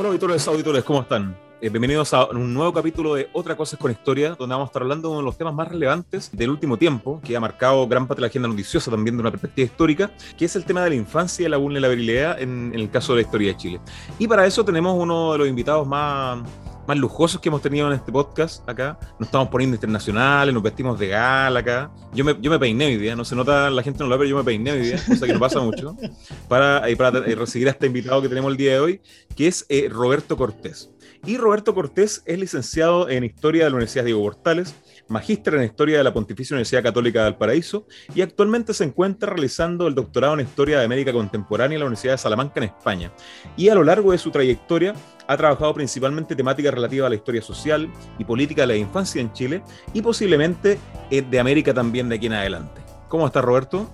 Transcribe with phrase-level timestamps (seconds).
[0.00, 1.36] Hola auditores, auditores, ¿cómo están?
[1.60, 4.82] Eh, bienvenidos a un nuevo capítulo de Otra Cosa con Historia, donde vamos a estar
[4.82, 8.06] hablando de uno de los temas más relevantes del último tiempo, que ha marcado gran
[8.06, 10.90] parte de la agenda noticiosa también de una perspectiva histórica, que es el tema de
[10.90, 13.80] la infancia y la vulnerabilidad en el caso de la historia de Chile.
[14.20, 16.44] Y para eso tenemos uno de los invitados más,
[16.88, 18.98] más lujosos que hemos tenido en este podcast acá.
[19.18, 21.90] Nos estamos poniendo internacionales, nos vestimos de gala acá.
[22.14, 24.20] Yo me, yo me peiné hoy día, no se nota, la gente no lo ve,
[24.20, 25.94] pero yo me peiné hoy día, cosa que no pasa mucho,
[26.48, 29.00] para, eh, para eh, recibir a este invitado que tenemos el día de hoy,
[29.36, 30.90] que es eh, Roberto Cortés.
[31.26, 34.74] Y Roberto Cortés es licenciado en Historia de la Universidad Diego Portales,
[35.08, 39.86] magíster en Historia de la Pontificia Universidad Católica del Paraíso y actualmente se encuentra realizando
[39.86, 43.12] el doctorado en Historia de América Contemporánea en la Universidad de Salamanca en España.
[43.56, 44.94] Y a lo largo de su trayectoria
[45.26, 49.32] ha trabajado principalmente temáticas relativas a la historia social y política de la infancia en
[49.32, 50.78] Chile y posiblemente
[51.10, 52.80] eh, de América también de aquí en adelante.
[53.08, 53.88] ¿Cómo está Roberto?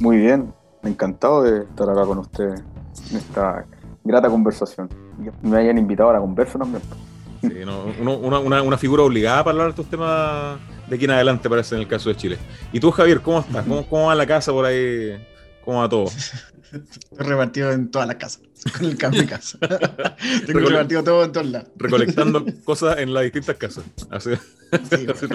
[0.00, 2.54] Muy bien, encantado de estar acá con usted
[3.10, 3.66] en esta
[4.04, 4.88] grata conversación.
[5.42, 6.58] Me hayan invitado a la conversa.
[7.40, 10.58] Sí, no, uno, una, una, figura obligada para hablar de estos temas
[10.88, 12.38] de aquí en adelante, parece, en el caso de Chile.
[12.72, 13.64] ¿Y tú, Javier, cómo estás?
[13.64, 15.24] ¿Cómo, cómo va la casa por ahí?
[15.64, 16.06] ¿Cómo va todo?
[16.72, 18.40] Estoy repartido en toda la casa,
[18.76, 19.58] con el cambio de casa.
[19.60, 19.78] Tengo
[20.46, 21.68] Recole repartido todo en todos lados.
[21.76, 23.84] Recolectando cosas en las distintas casas.
[24.10, 25.26] Así, sí, así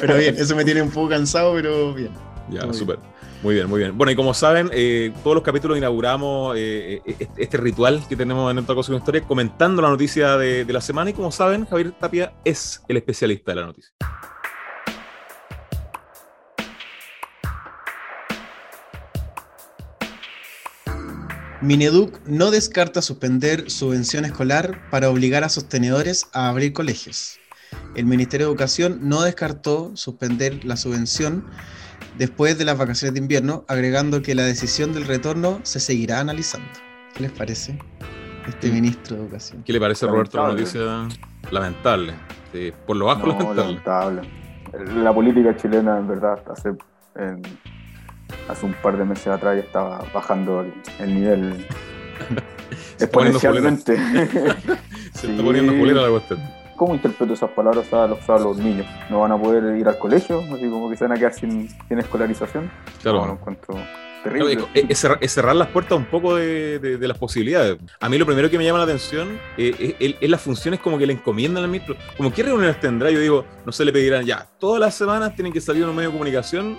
[0.00, 2.12] pero bien, eso me tiene un poco cansado, pero bien.
[2.50, 2.98] Ya, súper.
[3.44, 3.98] Muy bien, muy bien.
[3.98, 7.02] Bueno, y como saben, eh, todos los capítulos inauguramos eh,
[7.36, 10.80] este ritual que tenemos en Otra Cosa con Historia, comentando la noticia de, de la
[10.80, 11.10] semana.
[11.10, 13.92] Y como saben, Javier Tapia es el especialista de la noticia.
[21.60, 27.38] Mineduc no descarta suspender subvención escolar para obligar a sostenedores a abrir colegios.
[27.94, 31.44] El Ministerio de Educación no descartó suspender la subvención
[32.18, 36.68] después de las vacaciones de invierno, agregando que la decisión del retorno se seguirá analizando.
[37.14, 37.78] ¿Qué les parece?
[38.48, 39.62] Este ministro de Educación.
[39.64, 41.08] ¿Qué le parece, Roberto, la noticia?
[41.50, 42.14] Lamentable.
[42.52, 44.22] Sí, por lo bajo, no, lamentable.
[44.96, 46.70] La política chilena, en verdad, hace,
[47.16, 47.42] en,
[48.48, 51.66] hace un par de meses atrás ya estaba bajando el, el nivel
[52.98, 53.96] exponencialmente.
[55.14, 56.40] Se está poniendo culera la cuestión.
[56.76, 58.86] ¿Cómo interpreto esas palabras a los, a los, niños?
[59.08, 60.40] ¿No van a poder ir al colegio?
[60.40, 62.70] Así como que se van a quedar sin, sin escolarización.
[63.02, 63.20] Claro.
[63.20, 63.76] No, lo encuentro
[64.24, 64.56] terrible.
[64.56, 67.76] Claro, es, cerrar, es, cerrar, las puertas un poco de, de, de, las posibilidades.
[68.00, 70.98] A mí lo primero que me llama la atención eh, es, es, las funciones como
[70.98, 71.94] que le encomiendan al ministro.
[72.16, 75.52] Como qué reuniones tendrá, yo digo, no se le pedirán ya, todas las semanas tienen
[75.52, 76.76] que salir un medio de comunicación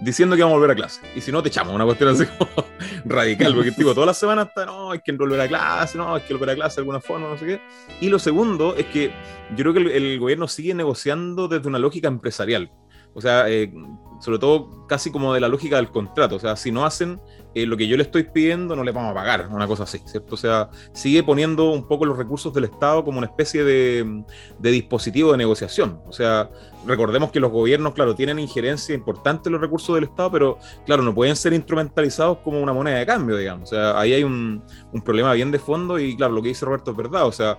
[0.00, 1.00] diciendo que vamos a volver a clase.
[1.14, 1.74] Y si no, te echamos.
[1.74, 2.50] Una cuestión así como
[3.04, 6.22] radical, porque tipo, todas las semanas está, no, hay que volver a clase, no, hay
[6.22, 7.60] que volver a clase de alguna forma, no sé qué.
[8.00, 9.10] Y lo segundo es que
[9.50, 12.70] yo creo que el, el gobierno sigue negociando desde una lógica empresarial.
[13.16, 13.72] O sea, eh,
[14.20, 16.36] sobre todo casi como de la lógica del contrato.
[16.36, 17.20] O sea, si no hacen
[17.54, 20.00] eh, lo que yo le estoy pidiendo, no le vamos a pagar, una cosa así,
[20.04, 20.34] ¿cierto?
[20.34, 24.24] O sea, sigue poniendo un poco los recursos del Estado como una especie de,
[24.58, 26.00] dispositivo de negociación.
[26.06, 26.50] O sea,
[26.86, 31.02] recordemos que los gobiernos, claro, tienen injerencia importante en los recursos del Estado, pero claro,
[31.02, 33.72] no pueden ser instrumentalizados como una moneda de cambio, digamos.
[33.72, 34.62] O sea, ahí hay un,
[35.04, 37.26] problema bien de fondo y claro, lo que dice Roberto es verdad.
[37.26, 37.58] O sea,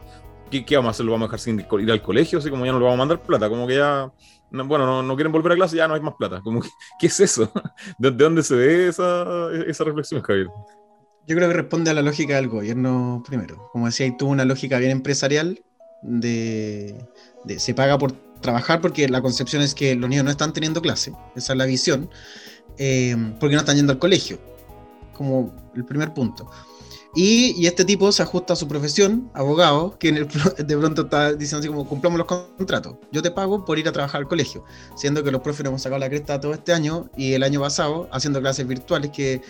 [0.51, 1.05] ¿qué, ¿qué, vamos a hacer?
[1.05, 2.39] ¿Lo vamos a dejar sin ir al colegio?
[2.39, 4.11] Así como ya no le vamos a mandar plata, como que ya
[4.51, 6.41] no, bueno, no, quieren volver a clase, ya no hay más plata.
[6.99, 7.51] ¿Qué es eso?
[7.97, 10.47] ¿De, de dónde se ve esa, esa, reflexión, Javier?
[11.27, 13.69] Yo creo que responde a la lógica del gobierno primero.
[13.73, 15.59] Como decía, tuvo una lógica bien empresarial
[16.01, 16.95] de,
[17.43, 20.81] de, se paga por trabajar porque la concepción es que los niños no están teniendo
[20.81, 22.09] clase, esa es la visión,
[22.77, 24.39] eh, porque no están yendo al colegio,
[25.13, 26.49] como el primer punto.
[27.15, 31.33] Y, y, este tipo se ajusta a su profesión, abogado, que el, de pronto está
[31.33, 32.95] diciendo así como, cumplamos los contratos.
[33.11, 34.63] Yo te pago por ir a trabajar al colegio.
[34.95, 38.07] Siendo que los profes hemos sacado la cresta todo este año y el año pasado
[38.11, 39.41] haciendo clases virtuales, que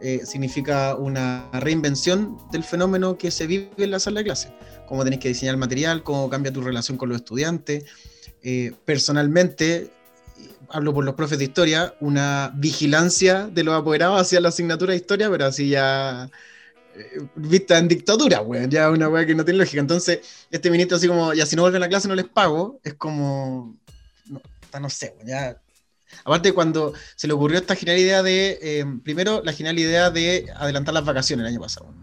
[0.00, 4.54] eh, significa una reinvención del fenómeno que se vive en la sala de clase.
[4.88, 7.84] Cómo tenés que diseñar el material, cómo cambia tu relación con los estudiantes.
[8.42, 9.90] Eh, personalmente,
[10.70, 14.96] hablo por los profes de historia, una vigilancia de los apoderados hacia la asignatura de
[14.96, 16.30] historia, pero así ya
[17.36, 19.80] vista en dictadura, weón, ya una weá que no tiene lógica.
[19.80, 20.20] Entonces,
[20.50, 23.76] este ministro así como, ya si no vuelven a clase no les pago, es como,
[24.26, 24.40] no,
[24.80, 25.60] no sé, weón, ya.
[26.24, 30.46] Aparte, cuando se le ocurrió esta genial idea de, eh, primero, la genial idea de
[30.56, 31.94] adelantar las vacaciones el año pasado,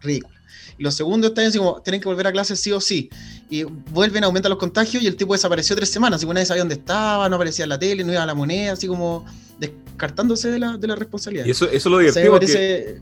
[0.00, 0.34] ridículo.
[0.76, 3.10] Y lo segundo está así como, tienen que volver a clase sí o sí.
[3.48, 6.18] Y vuelven, aumentan los contagios y el tipo desapareció tres semanas.
[6.18, 8.34] Así que nadie sabía dónde estaba, no aparecía en la tele, no iba a la
[8.34, 9.24] moneda, así como
[9.58, 11.46] descartándose de la, de la responsabilidad.
[11.46, 12.34] Y eso, eso lo divertido.
[12.34, 13.00] O sea, parece,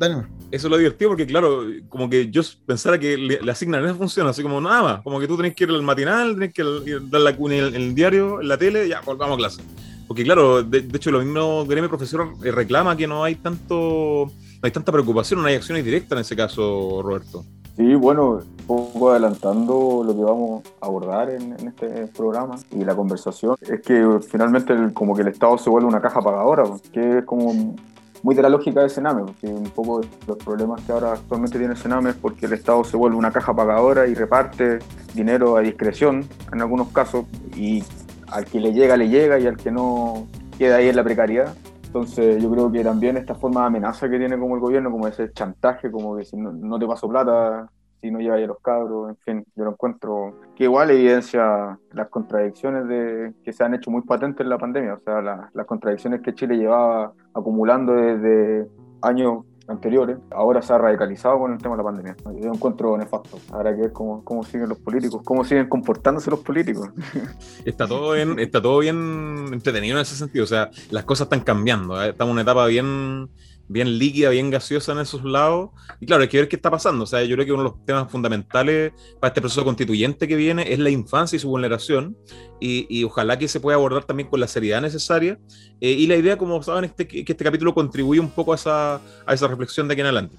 [0.00, 0.26] Dale.
[0.50, 4.26] Eso lo divertido porque, claro, como que yo pensara que le, le asignan esa función,
[4.26, 7.20] así como nada más, como que tú tenés que ir al matinal, tenés que dar
[7.20, 9.62] la en el, en el diario, en la tele, ya, volvamos a clase.
[10.08, 14.32] Porque, claro, de, de hecho, lo mismo Gremio Profesor reclama que no hay tanto
[14.62, 17.44] hay tanta preocupación, no hay acciones directas en ese caso, Roberto.
[17.76, 22.94] Sí, bueno, un poco adelantando lo que vamos a abordar en, este programa y la
[22.94, 27.24] conversación, es que finalmente como que el Estado se vuelve una caja pagadora, que es
[27.24, 27.74] como
[28.22, 31.76] muy de la lógica del Sename, porque un poco los problemas que ahora actualmente tiene
[31.76, 34.78] Sename es porque el Estado se vuelve una caja pagadora y reparte
[35.14, 37.24] dinero a discreción en algunos casos
[37.56, 37.82] y
[38.28, 40.26] al que le llega, le llega y al que no
[40.58, 41.54] queda ahí en la precariedad.
[41.84, 45.08] Entonces yo creo que también esta forma de amenaza que tiene como el gobierno, como
[45.08, 47.68] ese chantaje, como que si no, te paso plata,
[48.00, 52.08] si no llevas a los cabros, en fin, yo lo encuentro que igual evidencia las
[52.08, 56.20] contradicciones de, que se han hecho muy patentes en la pandemia, o sea, las contradicciones
[56.22, 58.68] que Chile llevaba acumulando desde
[59.02, 62.16] años anteriores, ahora se ha radicalizado con el tema de la pandemia.
[62.40, 63.38] Yo encuentro nefasto.
[63.52, 66.90] Ahora que ver cómo, cómo siguen los políticos, cómo siguen comportándose los políticos.
[67.64, 70.44] Está todo bien, está todo bien entretenido en ese sentido.
[70.44, 72.02] O sea, las cosas están cambiando.
[72.02, 72.10] ¿eh?
[72.10, 73.28] Estamos en una etapa bien
[73.70, 75.70] bien líquida, bien gaseosa en esos lados.
[76.00, 77.04] Y claro, hay que ver qué está pasando.
[77.04, 80.34] O sea, yo creo que uno de los temas fundamentales para este proceso constituyente que
[80.34, 82.16] viene es la infancia y su vulneración.
[82.60, 85.38] Y, ojalá que se pueda abordar también con la seriedad necesaria.
[85.80, 88.96] Eh, y la idea, como saben, este, que este capítulo contribuye un poco a esa,
[88.96, 90.36] a esa reflexión de aquí en adelante.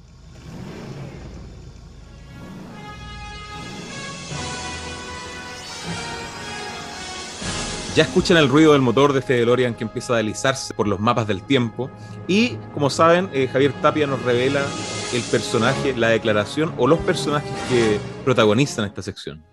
[7.93, 11.01] Ya escuchan el ruido del motor de este DeLorean que empieza a deslizarse por los
[11.01, 11.91] mapas del tiempo.
[12.25, 14.65] Y como saben, eh, Javier Tapia nos revela
[15.13, 19.43] el personaje, la declaración o los personajes que protagonizan esta sección.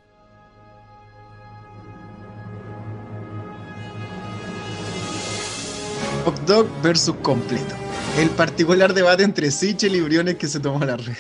[6.25, 7.75] Hot Dog versus completo.
[8.19, 11.17] El particular debate entre Sichel y Briones que se tomó la red.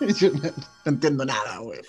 [0.18, 0.50] Yo no,
[0.84, 1.80] entiendo nada, güey.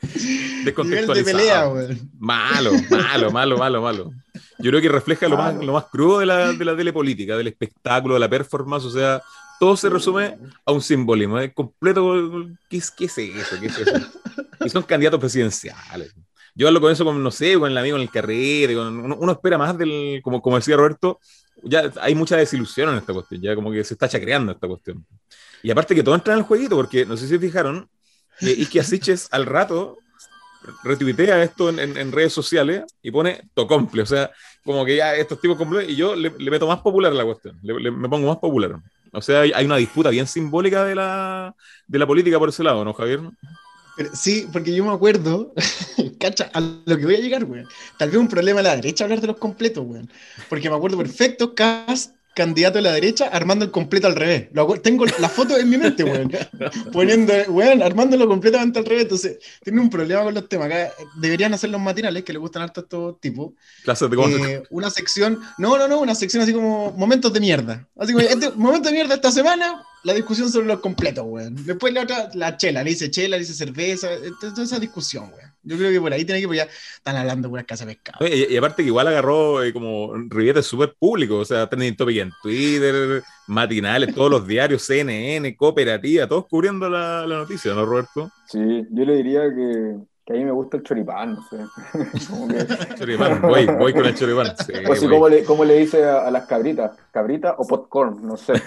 [0.00, 1.70] De pelea,
[2.18, 4.12] Malo, malo, malo, malo, malo.
[4.58, 7.48] Yo creo que refleja lo más, lo más crudo de la, de la telepolítica, del
[7.48, 9.22] espectáculo, de la performance, o sea,
[9.58, 13.56] todo se resume a un simbolismo, es completo, ¿qué es, qué es eso?
[13.60, 13.92] ¿Qué es eso?
[14.64, 16.14] Y son candidatos presidenciales.
[16.54, 19.58] Yo hablo con eso, con, no sé, con el amigo en el carrete, uno, espera
[19.58, 21.20] más del, como, como decía Roberto,
[21.62, 25.04] ya hay mucha desilusión en esta cuestión, ya como que se está chacreando esta cuestión.
[25.62, 27.88] Y aparte que todo entra en el jueguito, porque no sé si fijaron,
[28.40, 29.98] y que Asiches al rato
[30.82, 34.30] retuitea esto en, redes sociales y pone Tocomple, o sea,
[34.64, 38.08] como que ya estos tipos completos, y yo le, meto más popular la cuestión, me
[38.08, 38.76] pongo más popular.
[39.12, 41.54] O sea, hay, una disputa bien simbólica de la,
[41.86, 43.20] de la política por ese lado, ¿no, Javier?
[44.12, 45.52] sí, porque yo me acuerdo,
[46.20, 47.64] cacha, a lo que voy a llegar, güey.
[47.96, 50.02] Tal vez un problema a la derecha hablar de los completos, güey.
[50.48, 54.48] Porque me acuerdo perfecto, Cast candidato de la derecha armando el completo al revés.
[54.80, 56.30] tengo la foto en mi mente, weón.
[56.92, 59.02] Poniendo, weón, armándolo completamente al revés.
[59.02, 60.66] Entonces, tiene un problema con los temas.
[60.66, 63.54] Acá deberían hacer los matinales que le gustan harto a estos tipos.
[63.82, 67.88] Clases de eh, Una sección, no, no, no, una sección así como momentos de mierda.
[67.98, 71.56] Así como, este momento de mierda esta semana, la discusión sobre los completos, weón.
[71.66, 74.10] Después la otra, la chela, le dice chela, le dice cerveza,
[74.40, 75.47] toda esa discusión, weón.
[75.68, 77.94] Yo creo que por ahí tiene que, pues ya están hablando de una casa de
[77.94, 78.26] pescado.
[78.26, 82.32] Y, aparte que igual agarró eh, como ribetes súper públicos, o sea, trending topic en
[82.42, 88.30] Twitter, matinales, todos los diarios, CNN, Cooperativa, todos cubriendo la, la noticia, ¿no, Roberto?
[88.46, 89.96] Sí, yo le diría que
[90.28, 91.56] que a mí me gusta el choripán, no sé.
[92.98, 94.54] choripán, voy, voy con el choripán.
[94.58, 96.92] Sí, o si, ¿cómo le, cómo le dice a, las cabritas?
[97.10, 98.26] ¿Cabrita o popcorn?
[98.26, 98.52] No sé.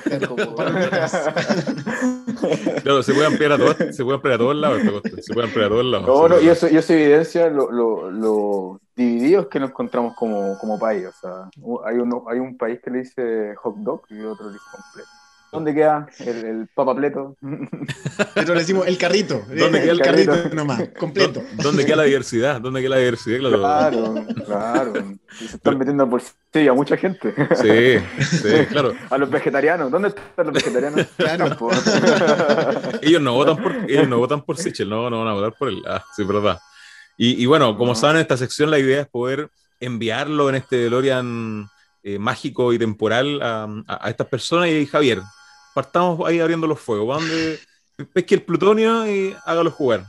[2.81, 4.81] claro, se puede ampliar a todos, se puede ampliar a todos lados.
[5.21, 6.07] Se puede ampliar a todos lados.
[6.07, 10.57] No, no, y eso, y eso evidencia lo, lo, lo, divididos que nos encontramos como,
[10.57, 11.05] como país.
[11.05, 11.47] O sea,
[11.85, 15.20] hay, uno, hay un país que le dice hot dog y otro le dice completo.
[15.51, 17.35] ¿Dónde queda el, el papapleto?
[18.35, 19.43] Pero le decimos el carrito.
[19.49, 20.49] ¿Dónde queda el, carrito?
[20.53, 21.43] nomás, completo?
[21.61, 22.61] ¿Dónde queda la diversidad?
[22.61, 23.39] ¿Dónde queda la diversidad?
[23.49, 24.93] Claro, claro.
[25.29, 27.33] se están metiendo por sí a mucha gente.
[27.55, 28.93] Sí, sí, claro.
[29.09, 29.91] A los vegetarianos.
[29.91, 31.05] ¿Dónde están los vegetarianos?
[31.17, 31.57] Claro.
[33.01, 35.67] ellos no votan por, ellos no votan por Sichel, no, no van a votar por
[35.67, 35.83] él.
[35.85, 36.59] Ah, sí, verdad.
[37.17, 39.49] Y, y bueno, como saben, en esta sección la idea es poder
[39.81, 41.67] enviarlo en este DeLorean
[42.03, 44.69] eh, mágico y temporal a, a, a estas personas.
[44.69, 45.19] Y Javier,
[45.73, 47.17] partamos ahí abriendo los fuegos.
[47.17, 47.59] Van de
[48.13, 50.05] pesque el plutonio y hágalo jugar.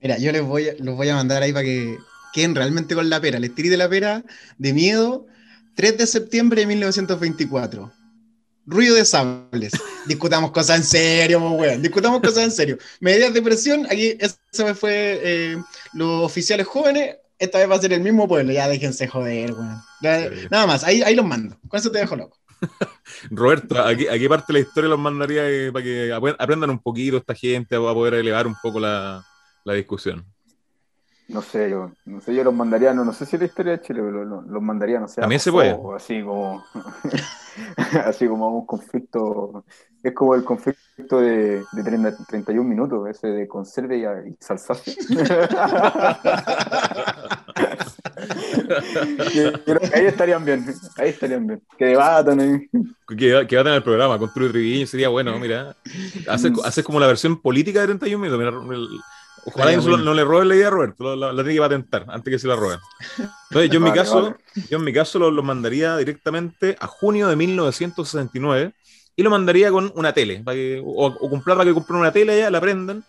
[0.00, 1.96] Mira, yo les voy, los voy a mandar ahí para que
[2.32, 3.38] queden realmente con la pera.
[3.38, 4.24] Les tiré de la pera
[4.58, 5.26] de miedo.
[5.74, 7.92] 3 de septiembre de 1924.
[8.66, 9.72] Ruido de sables.
[10.06, 11.82] Discutamos cosas en serio, weón.
[11.82, 12.78] Discutamos cosas en serio.
[13.00, 13.86] Medidas de presión.
[13.86, 15.56] Aquí, eso fue eh,
[15.92, 17.16] los oficiales jóvenes.
[17.38, 18.52] Esta vez va a ser el mismo pueblo.
[18.52, 19.80] Ya déjense joder, weón.
[20.50, 21.58] Nada más, ahí, ahí los mando.
[21.68, 22.41] Con eso te dejo loco.
[23.30, 27.16] Roberto, ¿a qué, parte de la historia los mandaría eh, para que aprendan un poquito
[27.16, 29.24] esta gente a poder elevar un poco la,
[29.64, 30.24] discusión?
[31.28, 33.80] no sé, yo, no sé, yo los mandaría, no, no sé si la historia de
[33.80, 35.22] Chile, pero los, los mandaría, no sé.
[35.22, 35.78] También se puede.
[35.96, 36.62] Así como,
[38.04, 39.64] así como un conflicto,
[40.02, 44.94] es como el conflicto de, de 30, 31 minutos, ese de conserve y, y salsaje.
[49.94, 51.62] ahí estarían bien, ahí estarían bien.
[51.78, 52.40] Que debatan.
[52.40, 52.68] ¿eh?
[53.16, 55.76] Que, debaten el programa con True Triviño, sería bueno, mira.
[56.28, 58.38] Haces, haces como la versión política de 31 minutos.
[58.38, 58.88] Mira, el,
[59.44, 62.30] Ojalá no, no, le roben la idea a Roberto, la, la, tiene que patentar antes
[62.30, 62.78] que se la roben.
[63.50, 64.36] Entonces, yo en mi caso,
[64.70, 68.72] yo en mi caso lo, lo, mandaría directamente a junio de 1969
[69.16, 72.12] y lo mandaría con una tele, para que, o, o comprar para que compren una
[72.12, 73.04] tele allá, la prendan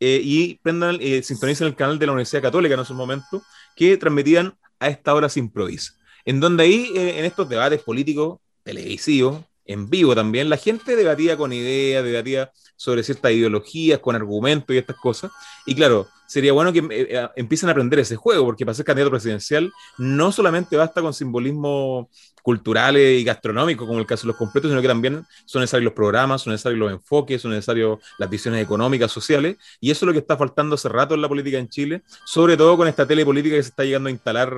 [0.00, 3.42] eh, y prendan, eh, sintonicen el canal de la Universidad Católica en esos momentos,
[3.78, 5.92] que transmitían a esta hora se improvisa.
[6.24, 11.36] En donde ahí, eh, en estos debates políticos, televisivos, en vivo también, la gente debatía
[11.36, 15.32] con ideas, debatía sobre ciertas ideologías, con argumentos y estas cosas.
[15.66, 19.10] Y claro, sería bueno que eh, empiecen a aprender ese juego, porque para ser candidato
[19.10, 22.08] presidencial no solamente basta con simbolismo
[22.42, 25.94] culturales y gastronómicos, como el caso de los completos, sino que también son necesarios los
[25.94, 30.12] programas, son necesarios los enfoques, son necesarios las visiones económicas, sociales, y eso es lo
[30.12, 33.56] que está faltando hace rato en la política en Chile, sobre todo con esta telepolítica
[33.56, 34.54] que se está llegando a instalar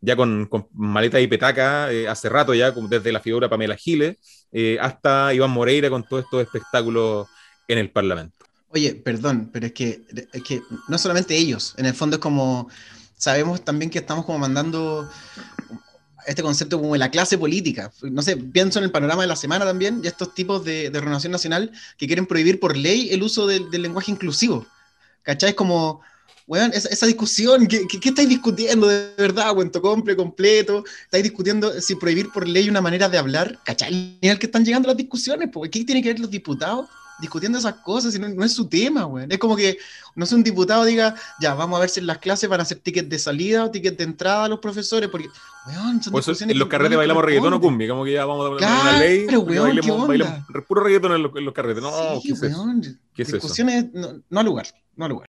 [0.00, 4.16] ya con, con maleta y petaca eh, hace rato ya, desde la figura Pamela Giles
[4.52, 7.26] eh, hasta Iván Moreira con todos estos espectáculos
[7.68, 8.44] en el Parlamento.
[8.68, 10.02] Oye, perdón, pero es que,
[10.32, 12.68] es que no solamente ellos, en el fondo es como,
[13.16, 15.08] sabemos también que estamos como mandando
[16.26, 17.92] este concepto como de la clase política.
[18.02, 21.00] No sé, pienso en el panorama de la semana también, y estos tipos de, de
[21.00, 24.66] renovación nacional que quieren prohibir por ley el uso del, lenguaje inclusivo.
[25.22, 25.50] ¿Cachai?
[25.50, 26.00] Es como,
[26.46, 29.54] weón, esa, esa, discusión, ¿qué, ¿qué, estáis discutiendo de verdad?
[29.54, 34.18] Cuento completo, completo, estáis discutiendo si prohibir por ley una manera de hablar, ¿cachai?
[34.20, 36.88] El que están llegando las discusiones, pues, ¿qué tienen que ver los diputados?
[37.20, 39.26] Discutiendo esas cosas, y no, no, es su tema, güey.
[39.28, 39.78] Es como que,
[40.14, 42.64] no sé, un diputado diga, ya, vamos a ver si en las clases van a
[42.64, 45.28] hacer tickets de salida o tickets de entrada a los profesores, porque,
[45.66, 48.46] weón, son pues en los carretes bailamos reggaetón o cumbia, como que ya vamos a
[48.46, 51.82] hablar claro, una ley, pero, weón, bailemos, bailamos, puro reggaetón en los, en los carretes,
[51.82, 51.90] no,
[52.20, 53.00] sí, ¿qué es weón?
[53.14, 53.90] ¿Qué es discusiones, eso?
[53.94, 54.66] No, no al lugar,
[54.96, 55.28] no al lugar.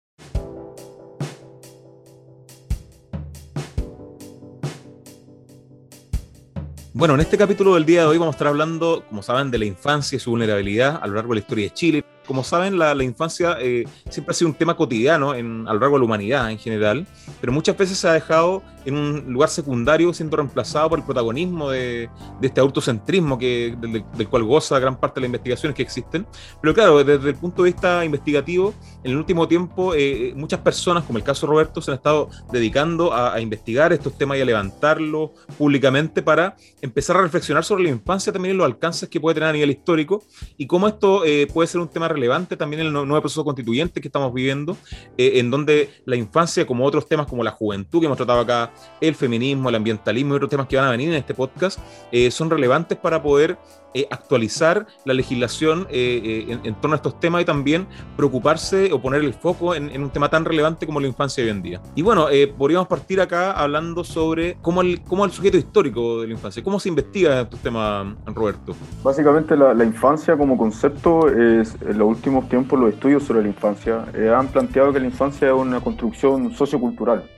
[6.99, 9.59] Bueno, en este capítulo del día de hoy vamos a estar hablando, como saben, de
[9.59, 12.05] la infancia y su vulnerabilidad a lo largo de la historia de Chile.
[12.27, 15.81] Como saben, la, la infancia eh, siempre ha sido un tema cotidiano en, a lo
[15.81, 17.07] largo de la humanidad en general,
[17.41, 21.71] pero muchas veces se ha dejado en un lugar secundario siendo reemplazado por el protagonismo
[21.71, 22.09] de,
[22.41, 26.27] de este autocentrismo que, del, del, cual goza gran parte de las investigaciones que existen.
[26.61, 31.05] Pero claro, desde el punto de vista investigativo, en el último tiempo eh, muchas personas,
[31.05, 34.45] como el caso Roberto, se han estado dedicando a, a investigar estos temas y a
[34.45, 39.35] levantarlos públicamente para empezar a reflexionar sobre la infancia también en los alcances que puede
[39.35, 40.23] tener a nivel histórico
[40.57, 44.09] y cómo esto eh, puede ser un tema relevante también el nuevo proceso constituyente que
[44.09, 44.77] estamos viviendo,
[45.17, 48.73] eh, en donde la infancia, como otros temas como la juventud que hemos tratado acá,
[49.01, 51.79] el feminismo, el ambientalismo y otros temas que van a venir en este podcast,
[52.11, 53.59] eh, son relevantes para poder
[53.95, 59.33] eh, actualizar la legislación en, torno a estos temas y también preocuparse o poner el
[59.33, 61.81] foco en, un tema tan relevante como la infancia hoy en día.
[61.95, 62.27] Y bueno,
[62.59, 66.79] podríamos partir acá hablando sobre cómo el, cómo el sujeto histórico de la infancia, cómo
[66.79, 68.75] se investiga estos temas, Roberto.
[69.03, 73.49] Básicamente la, la infancia como concepto es, en los últimos tiempos los estudios sobre la
[73.49, 74.05] infancia
[74.37, 77.29] han planteado que la infancia es una construcción sociocultural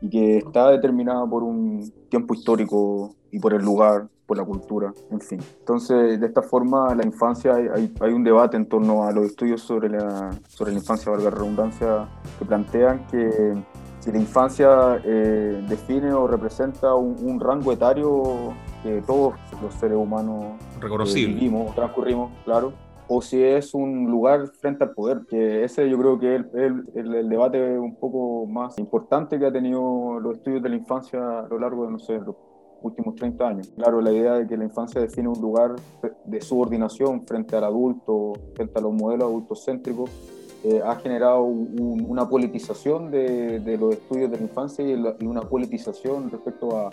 [0.00, 4.92] y que está determinada por un tiempo histórico y por el lugar, por la cultura,
[5.10, 5.40] en fin.
[5.60, 9.62] Entonces, de esta forma, la infancia, hay, hay, un debate en torno a los estudios
[9.62, 13.54] sobre la, sobre la infancia, valga la redundancia, que plantean que
[14.00, 19.96] si la infancia eh, define o representa un, un, rango etario que todos los seres
[19.96, 20.56] humanos.
[20.82, 22.72] Eh, vivimos, transcurrimos, claro,
[23.08, 26.84] o si es un lugar frente al poder, que ese yo creo que es el,
[26.94, 31.40] el, el, debate un poco más importante que ha tenido los estudios de la infancia
[31.40, 32.34] a lo largo de, no sé, los
[32.82, 33.68] últimos 30 años.
[33.76, 35.76] Claro, la idea de que la infancia define un lugar
[36.24, 40.10] de subordinación frente al adulto, frente a los modelos adultos céntricos,
[40.64, 45.26] eh, ha generado un, una politización de, de, los estudios de la infancia y, y
[45.26, 46.90] una politización respecto a,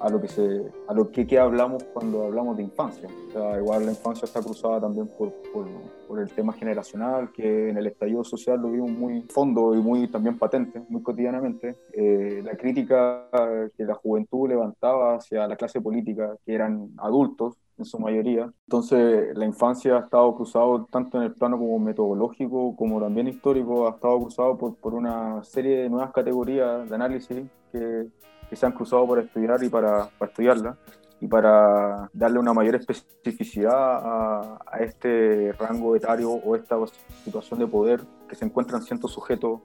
[0.00, 3.08] a lo que se a lo que, que, hablamos cuando hablamos de infancia.
[3.28, 5.66] O sea, igual la infancia está cruzada también por, por,
[6.06, 10.08] por, el tema generacional, que en el estallido social lo vimos muy fondo y muy
[10.08, 11.76] también patente, muy cotidianamente.
[11.92, 13.28] Eh, la crítica
[13.76, 18.50] que la juventud levantaba hacia la clase política, que eran adultos en su mayoría.
[18.66, 23.86] Entonces, la infancia ha estado cruzado tanto en el plano como metodológico, como también histórico,
[23.86, 28.08] ha estado cruzado por, por una serie de nuevas categorías de análisis que
[28.48, 30.76] que se han cruzado para estudiar y para, para estudiarla
[31.20, 36.76] y para darle una mayor especificidad a, a, este rango etario o esta
[37.24, 39.60] situación de poder que se encuentran ciertos sujetos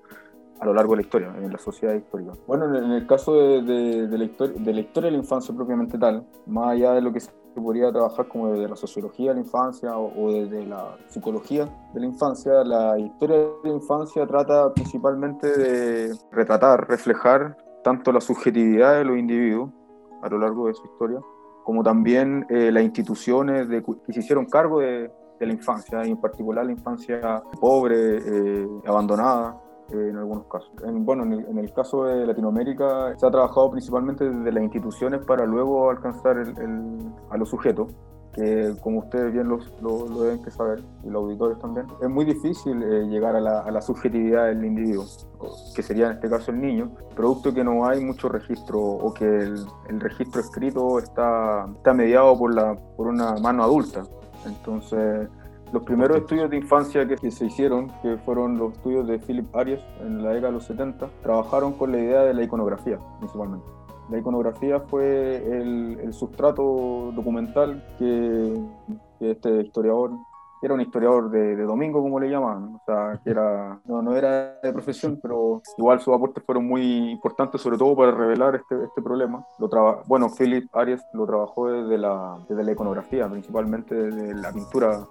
[0.59, 2.31] a lo largo de la historia, en la sociedad histórica.
[2.47, 6.25] Bueno, en el caso de, la, historia, de la historia de la infancia propiamente tal,
[6.45, 9.97] más allá de lo que se podría trabajar como desde la sociología de la infancia
[9.97, 16.15] o, desde la psicología de la infancia, la historia de la infancia trata principalmente de
[16.31, 19.69] retratar, reflejar tanto la subjetividad de los individuos
[20.21, 21.19] a lo largo de su historia,
[21.63, 26.65] como también eh, las instituciones que se hicieron cargo de, la infancia, y en particular
[26.65, 29.57] la infancia pobre, eh, abandonada,
[29.89, 30.71] eh, en algunos casos.
[30.85, 35.89] bueno, en el, caso de Latinoamérica se ha trabajado principalmente desde las instituciones para luego
[35.89, 36.41] alcanzar
[37.29, 37.93] a los sujetos,
[38.33, 39.59] que como ustedes bien lo,
[40.21, 44.47] deben que saber, y los auditores también, es muy difícil eh, llegar a la, subjetividad
[44.47, 45.05] del individuo,
[45.75, 49.25] que sería en este caso el niño, producto que no hay mucho registro o que
[49.25, 54.03] el, registro escrito está, está mediado por, la, por una mano adulta.
[54.45, 55.29] Entonces,
[55.73, 59.81] los primeros estudios de infancia que, se hicieron, que fueron los estudios de Philip Arias
[60.01, 63.65] en la década de los 70, trabajaron con la idea de la iconografía principalmente.
[64.09, 68.61] La iconografía fue el, sustrato documental que,
[69.19, 70.11] este historiador
[70.61, 74.71] era un historiador de, domingo, como le llamaban, o sea, que era, no, era de
[74.71, 79.45] profesión, pero igual sus aportes fueron muy importantes, sobre todo para revelar este, este problema.
[79.59, 79.69] Lo
[80.05, 85.05] bueno, Philip Arias lo trabajó desde la, desde la iconografía, principalmente desde la pintura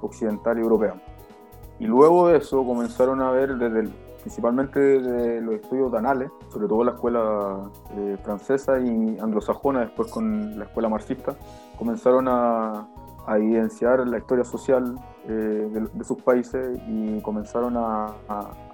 [0.00, 0.94] occidental y europea.
[1.78, 3.90] Y luego de eso comenzaron a ver desde
[4.24, 10.10] principalmente de los estudios de anales, sobre todo la escuela eh, francesa y anglosajona, después
[10.10, 11.36] con la escuela marxista,
[11.78, 12.88] comenzaron a,
[13.26, 18.14] a evidenciar la historia social eh, de, sus países y comenzaron a,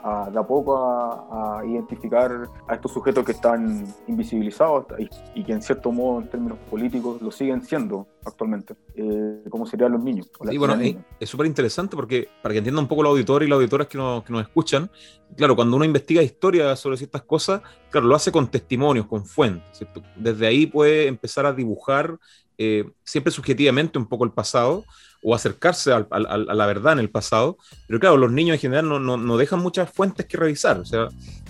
[0.03, 4.87] a, de a poco a, identificar a estos sujetos que están invisibilizados
[5.35, 9.93] y, que en cierto modo en términos políticos lo siguen siendo actualmente, eh, como serían
[9.93, 10.29] los niños.
[10.49, 10.77] Sí, bueno,
[11.21, 13.99] es súper interesante porque para que entiendan un poco los auditores y las auditoras que
[13.99, 14.91] nos, que nos escuchan,
[15.37, 19.87] claro, cuando uno investiga historia sobre ciertas cosas, claro, lo hace con testimonios, con fuentes.
[20.17, 22.19] Desde ahí puede empezar a dibujar
[22.59, 24.85] eh, siempre subjetivamente un poco el pasado
[25.23, 28.99] o acercarse a, la verdad en el pasado, pero claro, los niños en general no,
[28.99, 31.09] no, dejan muchas fuentes que revisar, o sea,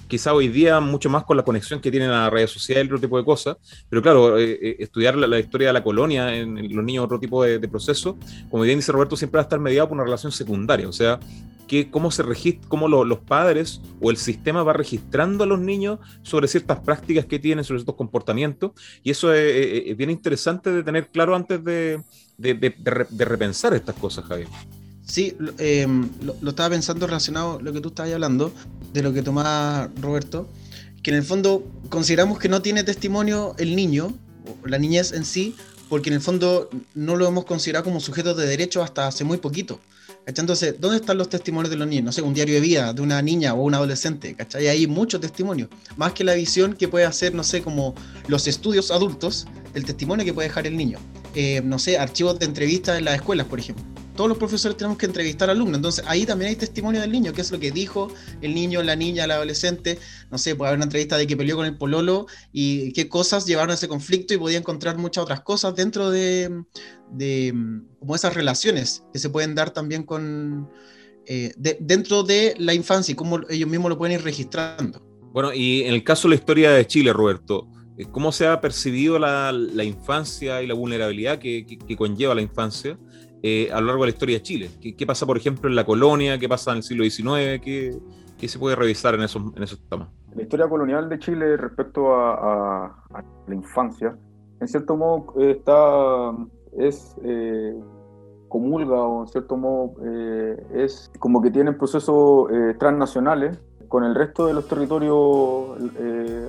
[0.09, 3.01] quizá hoy día mucho más con la conexión que tienen a las redes sociales otro
[3.01, 3.57] tipo de cosas,
[3.89, 7.45] pero claro, eh, eh, estudiar la, historia de la colonia en, los niños otro tipo
[7.45, 8.19] de, de, proceso,
[8.51, 11.21] como bien dice Roberto, siempre va a estar mediado por una relación secundaria, o sea,
[11.91, 16.49] cómo se registra, cómo los padres o el sistema va registrando a los niños sobre
[16.49, 18.73] ciertas prácticas que tienen, sobre ciertos comportamientos.
[19.03, 22.03] Y eso es, bien interesante de tener claro antes de,
[23.19, 24.49] repensar estas cosas, Javier.
[25.07, 28.53] Sí, em, lo, estaba pensando relacionado lo que tú estabas hablando,
[28.93, 30.49] de lo que tomaba Roberto,
[31.03, 34.13] que en el fondo consideramos que no tiene testimonio el niño,
[34.47, 35.55] o la niñez en sí,
[35.89, 39.39] porque en el fondo no lo hemos considerado como sujetos de derecho hasta hace muy
[39.39, 39.81] poquito.
[40.27, 42.05] Entonces, ¿dónde están los testimonios de los niños?
[42.05, 44.69] No sé, un diario de vida de una niña o un adolescente, ¿cachai?
[44.69, 47.95] Hay muchos testimonios, más que la visión que puede hacer, no sé, como
[48.29, 50.99] los estudios adultos, del testimonio que puede dejar el niño.
[51.35, 53.85] Eh, no sé, archivos de entrevistas en las escuelas, por ejemplo
[54.21, 55.77] todos los profesores tenemos que entrevistar al alumno.
[55.77, 58.95] Entonces ahí también hay testimonio del niño, qué es lo que dijo el niño, la
[58.95, 59.99] niña, el adolescente.
[60.31, 63.47] No sé, puede haber una entrevista de que peleó con el pololo y qué cosas
[63.47, 66.65] llevaron a ese conflicto y podía encontrar muchas otras cosas dentro de,
[67.99, 70.69] como esas relaciones que se pueden dar también con
[71.25, 75.01] eh, dentro de la infancia y cómo ellos mismos lo pueden ir registrando.
[75.33, 78.61] Bueno, y en el caso de la historia de Chile, Roberto, eh, ¿cómo se ha
[78.61, 79.51] percibido la,
[79.83, 82.99] infancia y la vulnerabilidad que conlleva la infancia?
[83.42, 84.70] Eh, a lo largo de la historia de Chile.
[84.81, 86.38] ¿Qué, pasa, por ejemplo, en la colonia?
[86.38, 87.61] ¿Qué pasa en el siglo XIX?
[87.62, 89.42] ¿Qué, se puede revisar en esos,
[89.88, 90.09] temas?
[90.35, 93.05] La historia colonial de Chile respecto a,
[93.46, 94.16] la infancia,
[94.61, 96.33] en cierto modo, está,
[96.79, 97.74] es eh,
[98.48, 102.48] comulga o en cierto modo eh, es como que tienen procesos
[102.79, 105.79] transnacionales con el resto de los territorios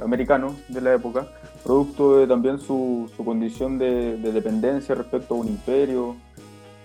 [0.04, 1.28] americanos de la época,
[1.64, 6.16] producto de también su, condición de, dependencia respecto a un imperio,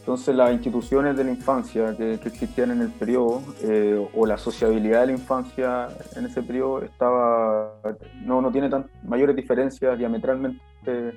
[0.07, 5.01] entonces las instituciones de la infancia que, existían en el periodo eh, o la sociabilidad
[5.01, 7.73] de la infancia en ese periodo estaba
[8.25, 11.13] no, no tiene tan mayores diferencias diametralmente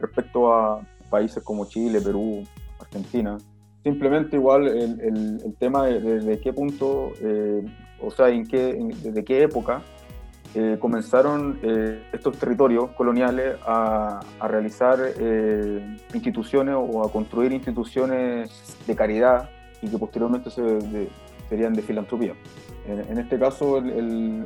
[0.00, 2.42] respecto a países como Chile, Perú,
[2.78, 3.36] Argentina.
[3.84, 7.62] Simplemente igual el, el, tema de, de, qué punto, eh,
[8.00, 9.82] o sea, en qué, desde qué época
[10.52, 18.96] eh, comenzaron eh, estos territorios coloniales a, realizar eh, instituciones o a construir instituciones de
[18.96, 19.48] caridad
[19.80, 20.50] y que posteriormente
[21.48, 22.34] serían de filantropía.
[22.84, 24.44] En, este caso, el,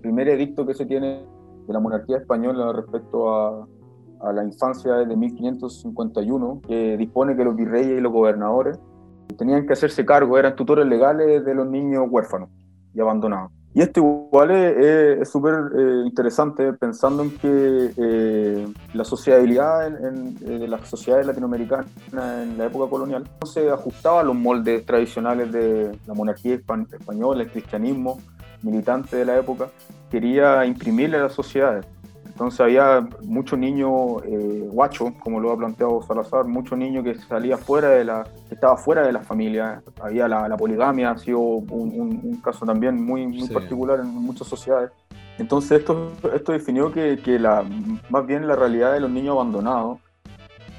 [0.00, 1.26] primer edicto que se tiene
[1.66, 3.68] de la monarquía española respecto a,
[4.22, 8.78] a la infancia es de 1551, que dispone que los virreyes y los gobernadores
[9.36, 12.48] tenían que hacerse cargo, eran tutores legales de los niños huérfanos
[12.94, 19.88] y abandonados Y esto igual es súper eh, interesante pensando en que eh, la sociabilidad
[19.88, 24.36] en, eh, de las sociedades latinoamericanas en la época colonial no se ajustaba a los
[24.36, 28.20] moldes tradicionales de la monarquía española, el cristianismo
[28.62, 29.68] militante de la época,
[30.08, 31.84] quería imprimirle a las sociedades.
[32.34, 37.56] Entonces había muchos niños eh, guachos, como lo ha planteado Salazar, muchos niños que salía
[37.56, 39.80] fuera de la, que estaba fuera de la familia.
[40.02, 44.90] Había la, poligamia, ha sido un, caso también muy, muy particular en muchas sociedades.
[45.38, 47.64] Entonces esto, esto definió que, que la,
[48.10, 50.00] más bien la realidad de los niños abandonados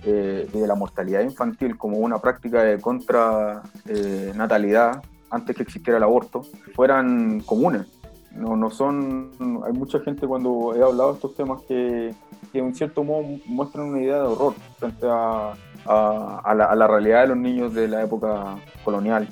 [0.03, 5.63] eh, y de la mortalidad infantil como una práctica de contra eh, natalidad antes que
[5.63, 6.43] existiera el aborto
[6.75, 7.87] fueran comunes
[8.35, 9.31] no, no son.
[9.65, 12.13] Hay mucha gente cuando he hablado de estos temas que,
[12.51, 15.53] que en cierto modo muestran una idea de horror frente a,
[15.85, 19.27] a, la, realidad de los niños de la época colonial.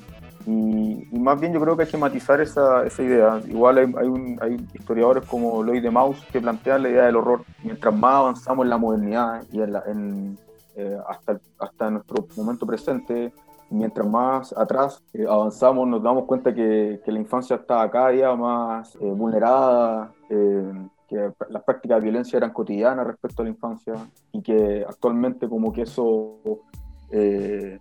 [0.46, 3.40] Y, más bien yo creo que hay que matizar esa, esa idea.
[3.46, 7.44] Igual hay, hay, hay, historiadores como Lloyd de Maus que plantean la idea del horror.
[7.62, 10.38] Mientras más avanzamos en la modernidad y en, en
[10.76, 13.32] eh, hasta, hasta nuestro momento presente,
[13.74, 18.34] mientras más atrás eh, avanzamos nos damos cuenta que, que, la infancia está cada día
[18.34, 20.72] más eh, vulnerada, eh,
[21.08, 23.94] que las prácticas de violencia eran cotidianas respecto a la infancia
[24.32, 26.38] y que actualmente como que eso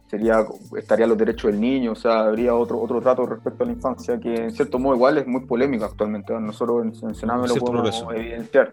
[0.09, 0.45] sería
[0.77, 4.19] estaría los derechos del niño, o sea, habría otro otro trato respecto a la infancia
[4.19, 8.71] que en cierto modo igual es muy polémico actualmente, nosotros mencionamos lo podemos evidenciar,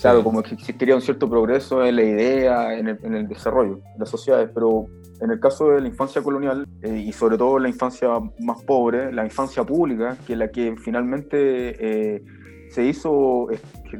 [0.00, 3.76] claro, como que existiría un cierto progreso en la idea, en el, en el desarrollo
[3.78, 4.86] de las sociedades, pero
[5.20, 8.08] en el caso de la infancia colonial eh, y sobre todo la infancia
[8.40, 12.22] más pobre, la infancia pública, que es la que finalmente eh,
[12.70, 13.48] se hizo,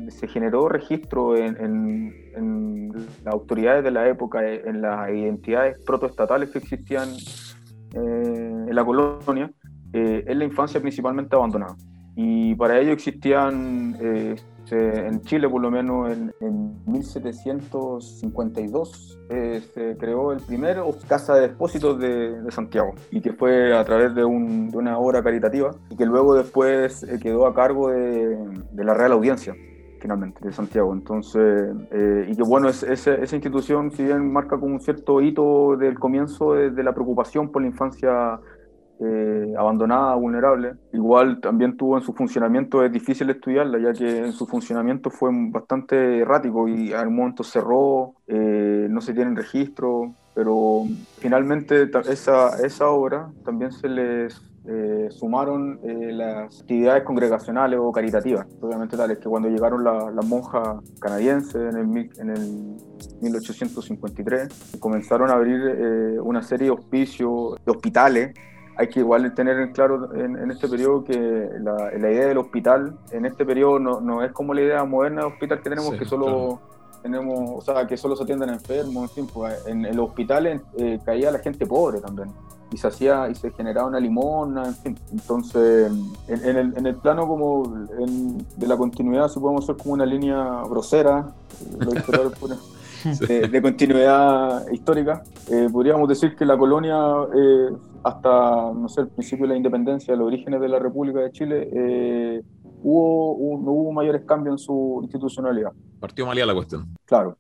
[0.08, 2.12] se generó registro en,
[3.24, 7.08] las autoridades de la época, en las identidades protoestatales que existían
[7.94, 9.50] eh, en la colonia,
[9.92, 11.74] es la infancia principalmente abandonada.
[12.14, 13.96] Y para ello existían
[14.74, 16.34] en Chile, por lo menos en,
[16.86, 23.82] 1752, eh, se creó el primer casa de depósitos de, Santiago y que fue a
[23.84, 28.38] través de, una obra caritativa y que luego después eh, quedó a cargo de,
[28.76, 29.54] la Real Audiencia
[30.00, 30.92] finalmente, de Santiago.
[30.92, 35.76] Entonces, eh, y que bueno, es, esa institución, si bien marca como un cierto hito
[35.76, 38.38] del comienzo de, la preocupación por la infancia
[38.98, 40.72] eh, abandonada, vulnerable.
[40.94, 45.30] Igual también tuvo en su funcionamiento, es difícil estudiarla, ya que en su funcionamiento fue
[45.50, 50.84] bastante errático y al momento cerró, eh, no se tienen registro, pero
[51.18, 58.96] finalmente esa, esa obra también se les eh, sumaron las actividades congregacionales o caritativas, obviamente
[58.96, 62.76] tales que cuando llegaron las monjas canadienses en el, en el
[63.20, 68.34] 1853, comenzaron a abrir una serie de hospicios, de hospitales
[68.76, 73.24] hay que igual tener en claro en, este periodo que la, idea del hospital en
[73.26, 76.60] este periodo no, es como la idea moderna del hospital que tenemos que solo
[77.02, 80.98] tenemos o sea que solo se atienden enfermos en fin pues, en el hospital eh,
[81.04, 82.30] caía la gente pobre también
[82.70, 85.90] y se hacía y se generaba una limona en fin entonces
[86.28, 87.86] en, el, en el, plano como
[88.56, 91.32] de la continuidad si podemos hacer como una línea grosera
[93.50, 95.22] de, continuidad histórica.
[95.50, 96.96] Eh, podríamos decir que la colonia,
[97.34, 97.70] eh,
[98.02, 101.68] hasta no sé, el principio de la independencia, los orígenes de la República de Chile,
[101.72, 102.42] eh,
[102.82, 105.72] hubo, no hubo mayores cambios en su institucionalidad.
[106.00, 106.86] Partió malía la cuestión.
[107.04, 107.36] Claro.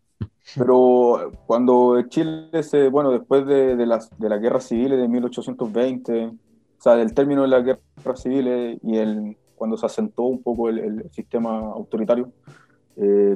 [0.56, 6.26] Pero cuando Chile se, bueno, después de, de, las, de la guerra civil de 1820,
[6.26, 6.32] o
[6.78, 10.78] sea, del término de la guerra civil y el, cuando se asentó un poco el,
[10.78, 12.30] el sistema autoritario,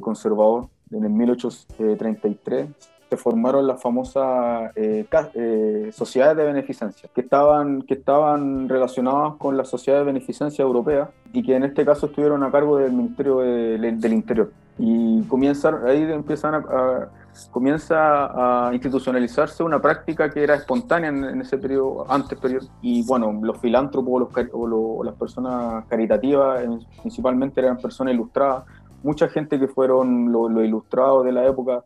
[0.01, 2.69] conservador, en el 1833
[3.11, 9.57] se formaron las famosas eh, eh, sociedades de beneficencia, que estaban, que estaban relacionadas con
[9.57, 13.39] las sociedades de beneficencia europeas y que en este caso estuvieron a cargo del Ministerio
[13.39, 14.53] del Interior.
[14.77, 17.09] Y comienzan, ahí empiezan a,
[17.51, 22.67] comienza a institucionalizarse una práctica que era espontánea en, ese periodo, antes periodo.
[22.81, 26.63] Y bueno, los filántropos o, las personas caritativas
[27.01, 28.63] principalmente eran personas ilustradas
[29.03, 31.83] mucha gente que fueron los ilustrados de la época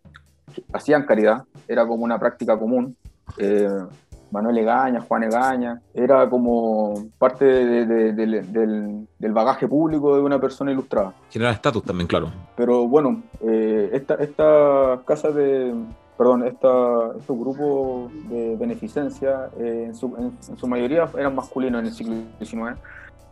[0.74, 2.96] hacían caridad, era como una práctica común.
[3.38, 3.68] Eh,
[4.32, 11.14] Manuel Egaña, Juan Egaña, era como parte del, bagaje público de una persona ilustrada.
[11.30, 12.32] Generaba estatus también, claro.
[12.58, 15.74] Pero bueno, eh, esta, esta casa de,
[16.18, 21.88] perdón, esta, estos grupos de beneficencia eh, en, su, en, su, mayoría eran masculinos en
[21.88, 22.78] el siglo XIX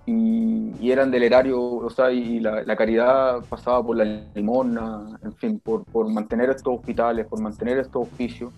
[0.05, 4.03] y, eran del erario, o sea, y la, caridad pasaba por la
[4.35, 8.51] limona, en fin, por, por, mantener estos hospitales, por mantener estos oficios,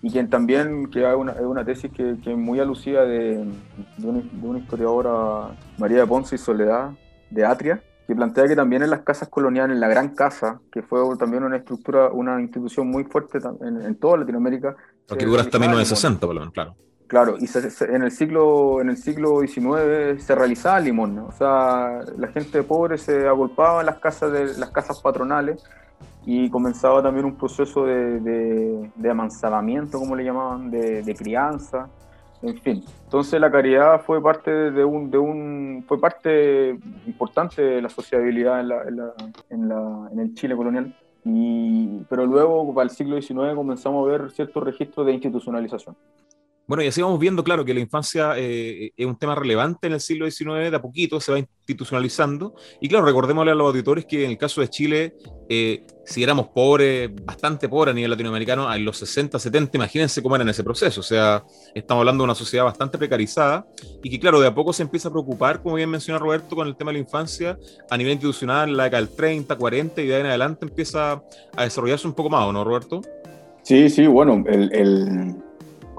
[0.00, 3.44] y quien también, que hay una, una tesis que, es muy alusiva de,
[3.98, 4.08] de,
[4.42, 6.90] una, historiadora, María de Ponce y Soledad,
[7.30, 10.82] de Atria, que plantea que también en las casas coloniales, en la Gran Casa, que
[10.82, 14.76] fue también una estructura, una institución muy fuerte en, en toda Latinoamérica.
[15.06, 16.74] Porque dura hasta 1960, por lo menos, claro.
[17.12, 22.28] Claro, y en, el siglo, en el siglo XIX se realizaba limón, o sea, la
[22.28, 25.62] gente pobre se agolpaba en las casas, de, las casas patronales
[26.24, 31.90] y comenzaba también un proceso de, de, de como le llamaban, de, crianza,
[32.40, 32.82] en fin.
[33.04, 38.58] Entonces la caridad fue parte de un, de un fue parte importante de la sociabilidad
[38.58, 39.12] en, la, en, la,
[39.50, 40.96] en, la, en el Chile colonial.
[41.26, 45.94] Y, pero luego, para el siglo XIX, comenzamos a ver ciertos registros de institucionalización.
[46.72, 49.92] Bueno, y así vamos viendo, claro, que la infancia eh, es un tema relevante en
[49.92, 52.54] el siglo XIX, de a poquito se va institucionalizando.
[52.80, 55.14] Y claro, recordémosle a los auditores que en el caso de Chile,
[55.50, 60.34] eh, si éramos pobres, bastante pobres a nivel latinoamericano, en los 60, 70, imagínense cómo
[60.36, 61.00] era en ese proceso.
[61.00, 63.66] O sea, estamos hablando de una sociedad bastante precarizada
[64.02, 66.66] y que, claro, de a poco se empieza a preocupar, como bien menciona Roberto, con
[66.66, 67.58] el tema de la infancia
[67.90, 71.22] a nivel institucional, en la década del 30, 40 y de ahí en adelante empieza
[71.54, 73.02] a desarrollarse un poco más, no, Roberto?
[73.62, 75.36] Sí, sí, bueno, el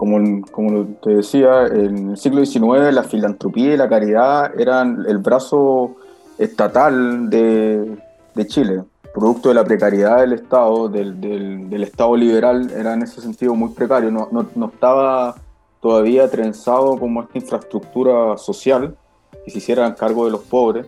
[0.03, 5.19] como, como te decía, en el siglo XIX la filantropía y la caridad eran el
[5.19, 5.95] brazo
[6.37, 7.97] estatal de,
[8.35, 13.03] de Chile, producto de la precariedad del Estado, del, del, del, Estado liberal, era en
[13.03, 15.35] ese sentido muy precario, no, no, no, estaba
[15.81, 18.97] todavía trenzado como esta infraestructura social
[19.45, 20.85] que se hiciera cargo de los pobres.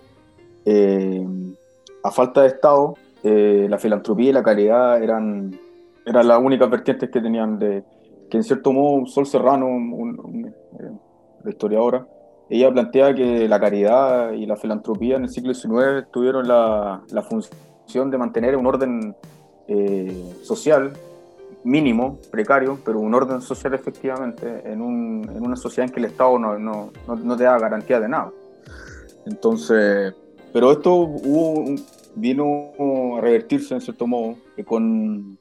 [0.65, 1.25] Eh,
[2.03, 5.57] a falta de Estado, eh, la filantropía y la caridad eran,
[6.05, 7.85] eran las únicas vertientes que tenían de,
[8.29, 10.91] que en cierto modo Sol Serrano, un, eh,
[11.43, 12.07] la historiadora,
[12.49, 17.21] ella plantea que la caridad y la filantropía en el siglo XIX tuvieron la, la
[17.23, 19.15] función de mantener un orden
[19.67, 20.93] eh, social
[21.63, 26.05] mínimo, precario, pero un orden social efectivamente en, un, en una sociedad en que el
[26.05, 28.31] Estado no, no, no, te da garantía de nada.
[29.25, 30.13] Entonces,
[30.53, 31.65] pero esto hubo,
[32.15, 34.35] vino a revertirse en cierto modo
[34.65, 35.39] con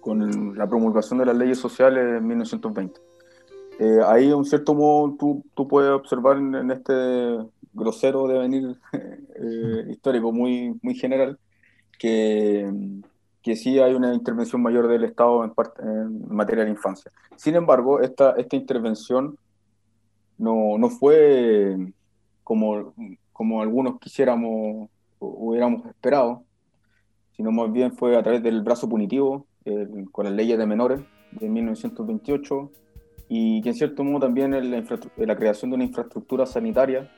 [0.00, 3.00] con la promulgación de las leyes sociales en 1920.
[3.78, 7.38] Eh, ahí, en cierto modo, tú, tú puedes observar en, este
[7.72, 11.38] grosero devenir eh, histórico muy, muy general
[11.98, 12.72] que,
[13.42, 17.12] que sí hay una intervención mayor del Estado en, en materia de la infancia.
[17.36, 19.38] Sin embargo, esta, esta intervención
[20.38, 21.76] no, no fue
[22.42, 22.94] como,
[23.32, 26.44] como algunos quisiéramos o hubiéramos esperado,
[27.32, 29.46] sino más bien fue a través del brazo punitivo
[30.12, 31.00] con las leyes de menores
[31.32, 32.70] de 1928
[33.28, 34.84] y que en cierto modo también la,
[35.16, 37.10] la creación de una infraestructura sanitaria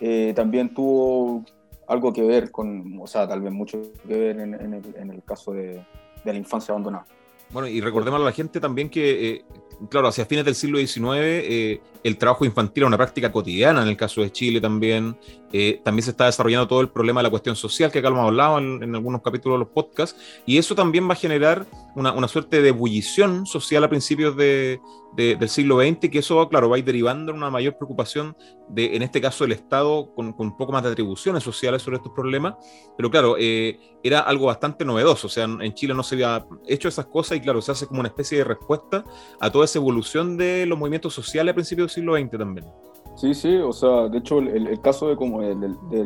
[0.00, 1.44] eh, también tuvo
[1.88, 5.22] algo que ver con, o sea, tal vez mucho que ver en, el, en el,
[5.24, 5.84] caso de,
[6.24, 7.06] de, la infancia abandonada.
[7.50, 9.44] Bueno, y recordemos a la gente también que, eh,
[9.90, 13.88] claro, hacia fines del siglo XIX, eh, el trabajo infantil era una práctica cotidiana en
[13.88, 15.16] el caso de Chile también.
[15.52, 18.16] Eh, también se está desarrollando todo el problema de la cuestión social, que acá lo
[18.16, 22.12] hemos hablado en, algunos capítulos de los podcasts, y eso también va a generar una,
[22.12, 24.80] una suerte de ebullición social a principios de,
[25.16, 28.36] del siglo XX, que eso, claro, va a ir derivando en una mayor preocupación
[28.68, 31.96] de, en este caso, el Estado con, con un poco más de atribuciones sociales sobre
[31.96, 32.54] estos problemas,
[32.96, 36.88] pero claro, eh, era algo bastante novedoso, o sea, en Chile no se había hecho
[36.88, 39.04] esas cosas y claro, se hace como una especie de respuesta
[39.40, 42.66] a toda esa evolución de los movimientos sociales a principios del siglo XX también.
[43.16, 46.04] Sí, sí, o sea, de hecho el, caso de como el, de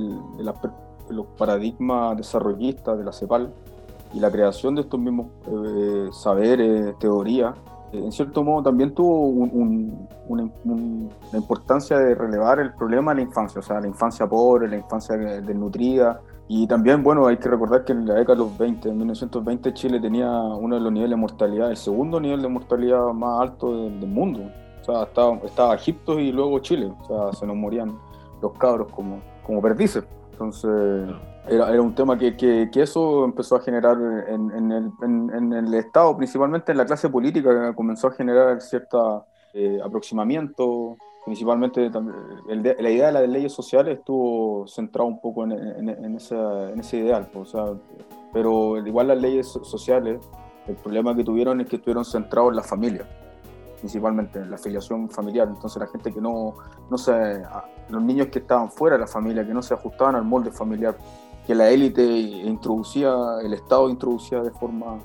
[1.11, 3.53] los paradigmas desarrollistas de la CEPAL
[4.15, 7.55] y la creación de estos mismos eh, saberes, teorías,
[7.93, 10.51] en cierto modo también tuvo una,
[11.35, 15.17] importancia de relevar el problema de la infancia, o sea, la infancia pobre, la infancia
[15.17, 16.21] desnutrida.
[16.49, 19.73] Y también, bueno, hay que recordar que en la década de los 20, en 1920,
[19.75, 23.73] Chile tenía uno de los niveles de mortalidad, el segundo nivel de mortalidad más alto
[23.73, 24.41] del mundo.
[24.81, 26.93] O sea, estaba, estaba, Egipto y luego Chile.
[27.03, 27.97] O sea, se nos morían
[28.41, 30.05] los cabros como, como perdices.
[30.33, 31.09] Entonces,
[31.49, 33.97] era, era un tema que, que, eso empezó a generar
[34.29, 39.79] en, el, en, el, Estado, principalmente en la clase política, comenzó a generar cierto eh,
[39.85, 40.97] aproximamiento.
[41.25, 41.89] Principalmente
[42.49, 47.29] la idea de las leyes sociales estuvo centrado un poco en, en, en ese ideal.
[47.35, 47.67] O sea,
[48.33, 50.19] pero igual las leyes sociales,
[50.67, 53.07] el problema que tuvieron es que estuvieron centrados en la familia
[53.83, 55.49] principalmente en la afiliación familiar.
[55.49, 56.55] Entonces la gente que no,
[56.89, 57.43] no se,
[57.89, 60.97] los niños que estaban fuera de la familia, que no se ajustaban al molde familiar,
[61.47, 64.99] que la élite introducía, el Estado introducía de forma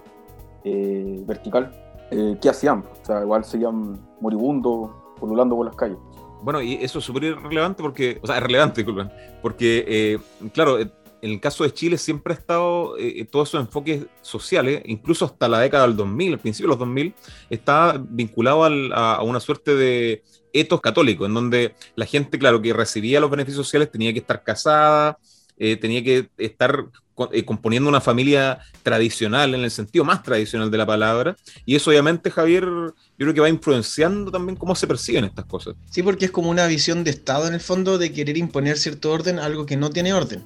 [0.64, 1.72] eh, vertical,
[2.12, 2.80] eh, ¿qué hacían?
[2.80, 5.98] O sea, igual seguían moribundos, pululando por las calles.
[6.42, 10.78] Bueno, y eso es súper relevante porque, o sea, es relevante, disculpen, porque, eh, claro,
[10.80, 12.94] en el caso de Chile siempre ha estado
[13.32, 17.16] todos esos enfoques sociales, incluso hasta la década del 2000, al principio de los 2000,
[17.50, 20.24] está vinculado a, una suerte de
[20.54, 24.44] etos católico, en donde la gente, claro, que recibía los beneficios sociales tenía que estar
[24.44, 25.18] casada,
[25.58, 26.86] eh, tenía que estar
[27.32, 31.90] eh, componiendo una familia tradicional, en el sentido más tradicional de la palabra, y eso
[31.90, 35.74] obviamente, Javier, yo creo que va influenciando también cómo se perciben estas cosas.
[35.90, 39.12] Sí, porque es como una visión de Estado en el fondo de querer imponer cierto
[39.12, 40.44] orden a algo que no tiene orden,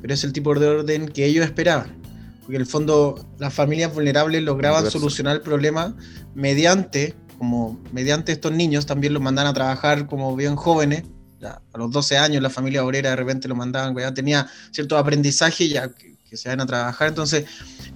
[0.00, 2.00] pero es el tipo de orden que ellos esperaban.
[2.42, 5.96] Porque en el fondo las familias vulnerables lograban solucionar el problema
[6.36, 11.02] mediante, como mediante estos niños, también los mandan a trabajar como bien jóvenes,
[11.44, 15.68] a los 12 años la familia obrera de repente lo mandaban, ya tenía cierto aprendizaje
[15.68, 15.90] ya
[16.32, 17.08] que se van a trabajar.
[17.08, 17.44] Entonces,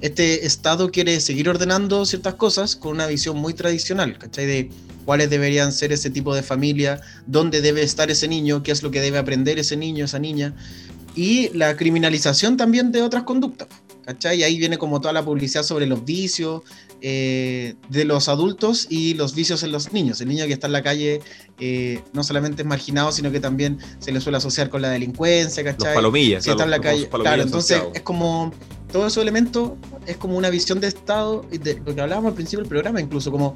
[0.03, 4.45] este Estado quiere seguir ordenando ciertas cosas con una visión muy tradicional, ¿cachai?
[4.45, 4.71] De
[5.07, 8.91] cuáles deberían ser ese tipo de familia, dónde debe estar ese niño, qué es lo
[8.91, 10.55] que debe aprender ese niño, esa niña,
[11.15, 13.69] y la criminalización también de otras conductas.
[14.05, 14.41] ¿Cachai?
[14.41, 16.63] Y ahí viene como toda la publicidad sobre los vicios
[17.09, 20.21] eh, de los adultos y los vicios en los niños.
[20.21, 21.21] El niño que está en la calle
[21.61, 25.63] eh, no solamente es marginado, sino que también se le suele asociar con la delincuencia,
[25.63, 25.91] ¿cachai?
[25.91, 26.43] Los palomillas.
[26.43, 27.09] Si está en la calle.
[27.09, 28.53] Claro, entonces es como
[28.91, 32.65] todo ese elemento es como una visión de Estado, de lo que hablábamos al principio
[32.65, 33.55] del programa, incluso como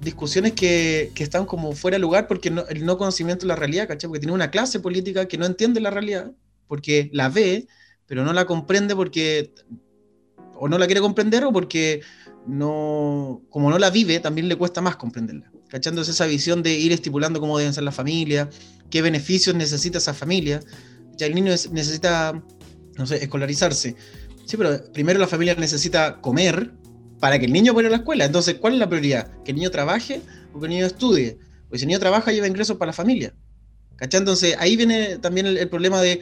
[0.00, 3.88] discusiones que, que están como fuera de lugar porque el no conocimiento de la realidad,
[3.88, 4.06] ¿cachai?
[4.06, 6.30] Porque tiene una clase política que no entiende la realidad,
[6.68, 7.66] porque la ve,
[8.06, 9.52] pero no la comprende porque
[10.56, 12.00] o no la quiere comprender o porque
[12.46, 15.50] no, como no la vive, también le cuesta más comprenderla.
[15.68, 18.48] ¿Cachándose esa visión de ir estipulando cómo deben ser las familias,
[18.90, 20.60] qué beneficios necesita esa familia.
[21.16, 22.42] Ya el niño necesita,
[22.96, 23.96] no sé, escolarizarse.
[24.44, 26.72] Sí, pero primero la familia necesita comer
[27.18, 28.24] para que el niño ir a la escuela.
[28.24, 29.30] Entonces, ¿cuál es la prioridad?
[29.42, 30.20] ¿Que el niño trabaje
[30.52, 31.38] o que el niño estudie?
[31.66, 33.34] Porque si el niño trabaja, lleva ingresos para la familia.
[33.96, 34.20] ¿Cachai?
[34.20, 36.20] Entonces, ahí viene también el problema de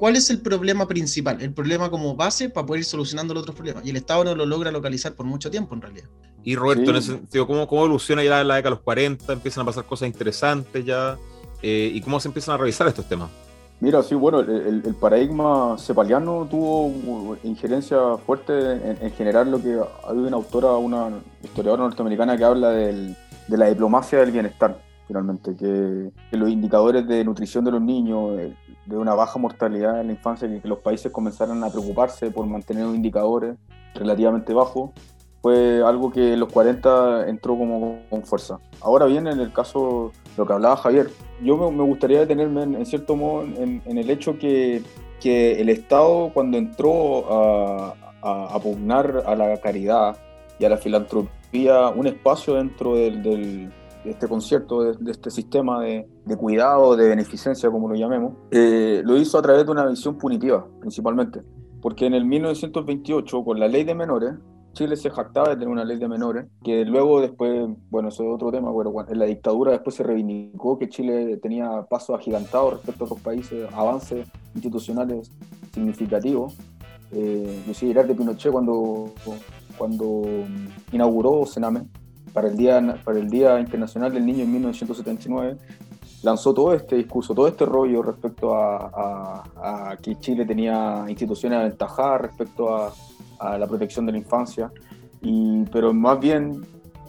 [0.00, 1.42] ¿Cuál es el problema principal?
[1.42, 3.84] El problema como base para poder ir solucionando los otros problemas.
[3.84, 6.08] Y el Estado no lo logra localizar por mucho tiempo, en realidad.
[6.42, 9.30] Y Roberto, en ese sentido, ¿cómo, ¿cómo, evoluciona ya la década de los 40?
[9.30, 11.18] Empiezan a pasar cosas interesantes ya.
[11.60, 13.28] Eh, ¿Y cómo se empiezan a revisar estos temas?
[13.80, 18.52] Mira, sí, bueno, el, paradigma cepaliano tuvo injerencia fuerte
[19.02, 21.10] en, generar lo que hay una autora, una
[21.44, 23.14] historiadora norteamericana que habla de
[23.48, 24.78] la diplomacia del bienestar
[25.10, 28.38] finalmente, que, los indicadores de nutrición de los niños,
[28.90, 32.84] de una baja mortalidad en la infancia, que, los países comenzaran a preocuparse por mantener
[32.84, 33.56] los indicadores
[33.94, 34.90] relativamente bajos,
[35.40, 38.58] fue algo que en los 40 entró como con fuerza.
[38.80, 41.08] Ahora bien, en el caso, lo que hablaba Javier,
[41.42, 44.82] yo me, gustaría detenerme en, cierto modo en, el hecho que,
[45.20, 50.18] que, el Estado cuando entró a, a, a, pugnar a la caridad
[50.58, 53.70] y a la filantropía un espacio dentro del de
[54.04, 56.06] este concierto, de, este sistema de,
[56.38, 60.66] cuidado, de beneficencia, como lo llamemos, eh, lo hizo a través de una visión punitiva,
[60.80, 61.42] principalmente.
[61.82, 64.34] Porque en el 1928, con la ley de menores,
[64.72, 68.30] Chile se jactaba de tener una ley de menores, que luego después, bueno, eso es
[68.32, 73.04] otro tema, pero en la dictadura después se reivindicó que Chile tenía pasos agigantados respecto
[73.04, 75.30] a otros países, avances institucionales
[75.72, 76.56] significativos.
[77.12, 79.12] Eh, yo sí, de Pinochet cuando,
[79.76, 80.22] cuando
[80.92, 81.88] inauguró Sename,
[82.32, 85.56] para el Día, para el Día Internacional del Niño en 1979,
[86.22, 92.74] lanzó todo este discurso, todo este rollo respecto a, que Chile tenía instituciones aventajadas respecto
[92.74, 92.92] a,
[93.58, 94.70] la protección de la infancia,
[95.22, 96.60] y, pero más bien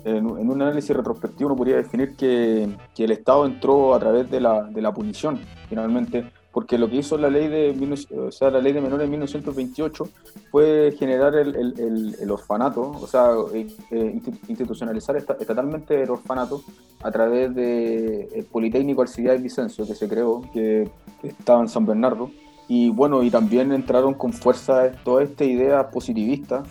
[0.05, 4.39] en, un análisis retrospectivo uno podría definir que, que, el Estado entró a través de
[4.39, 8.59] la, de la punición, finalmente, porque lo que hizo la ley de, o sea, la
[8.59, 10.09] ley de menores en 1928
[10.51, 16.61] fue generar el, el, el, orfanato, o sea, eh, eh, institucionalizar estatalmente el orfanato
[17.03, 20.89] a través de el Politécnico Alcibiades Vicencio, que se creó, que,
[21.23, 22.31] estaba en San Bernardo.
[22.67, 26.63] Y bueno, y también entraron con fuerza toda esta idea positivista,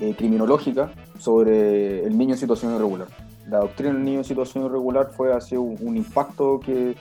[0.00, 3.08] eh, criminológica, sobre el niño en situación irregular.
[3.48, 6.94] La doctrina del niño en situación irregular fue así un impacto que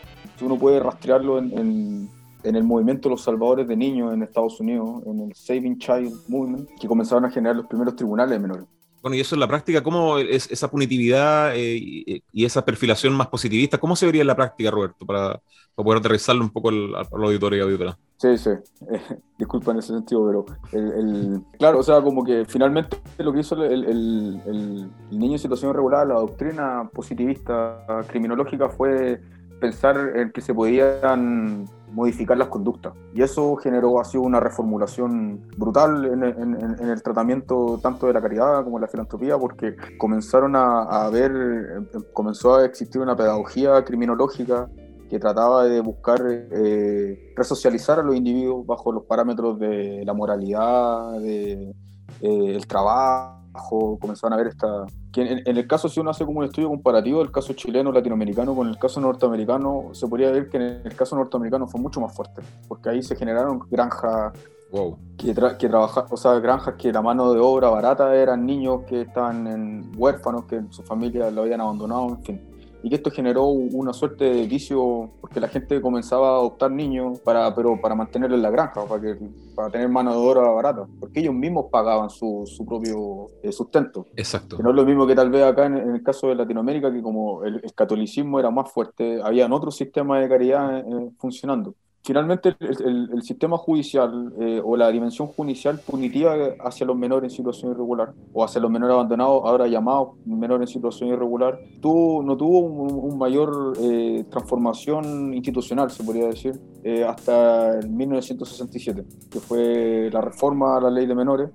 [0.46, 2.10] uno puede rastrearlo en,
[2.44, 6.70] el movimiento de los salvadores de niños en Estados Unidos, en el Saving Child Movement,
[6.80, 8.66] que comenzaron a generar los primeros tribunales de menores.
[9.02, 13.28] Bueno, y eso en la práctica, ¿cómo es esa punitividad eh, y, esa perfilación más
[13.28, 15.40] positivista, cómo se vería en la práctica, Roberto, para,
[15.76, 17.98] poder aterrizarlo un poco al, auditorio y auditora?
[18.18, 18.50] Sí, sí,
[19.38, 23.64] disculpa en ese sentido, pero el, claro, o sea, como que finalmente lo que hizo
[23.64, 29.22] el, el niño en situación irregular, la doctrina positivista criminológica fue
[29.60, 32.94] pensar en que se podían modificar las conductas.
[33.14, 38.78] Y eso generó así una reformulación brutal en, el tratamiento tanto de la caridad como
[38.78, 44.70] de la filantropía, porque comenzaron a, ver, comenzó a existir una pedagogía criminológica
[45.10, 51.14] que trataba de buscar eh, resocializar a los individuos bajo los parámetros de la moralidad,
[51.14, 51.74] del
[52.22, 54.86] de, eh, trabajo abajo comenzaron a ver esta...
[55.18, 58.54] Que en, el caso, si uno hace como un estudio comparativo del caso chileno, latinoamericano
[58.54, 62.16] con el caso norteamericano, se podría ver que en el caso norteamericano fue mucho más
[62.16, 64.34] fuerte, porque ahí se generaron granjas
[64.70, 64.98] Wow.
[65.18, 69.02] Que, que trabaja, o sea, granjas que la mano de obra barata eran niños que
[69.02, 72.57] estaban en huérfanos, que su familia lo habían abandonado, en fin
[72.88, 77.20] y que esto generó una suerte de vicio porque la gente comenzaba a adoptar niños
[77.20, 79.18] para, pero para mantenerlos en la granja, para, que,
[79.54, 84.06] para tener mano de obra barata, porque ellos mismos pagaban su, su propio eh, sustento.
[84.16, 84.56] Exacto.
[84.56, 87.02] Que no es lo mismo que tal vez acá en, el caso de Latinoamérica, que
[87.02, 91.76] como el, catolicismo era más fuerte, habían otros sistemas de caridad eh, funcionando
[92.08, 97.72] finalmente el, sistema judicial eh, o la dimensión judicial punitiva hacia los menores en situación
[97.72, 102.60] irregular o hacia los menores abandonados, ahora llamados menores en situación irregular, tuvo, no tuvo
[102.60, 110.22] un, mayor eh, transformación institucional, se podría decir, eh, hasta el 1967, que fue la
[110.22, 111.50] reforma a la ley de menores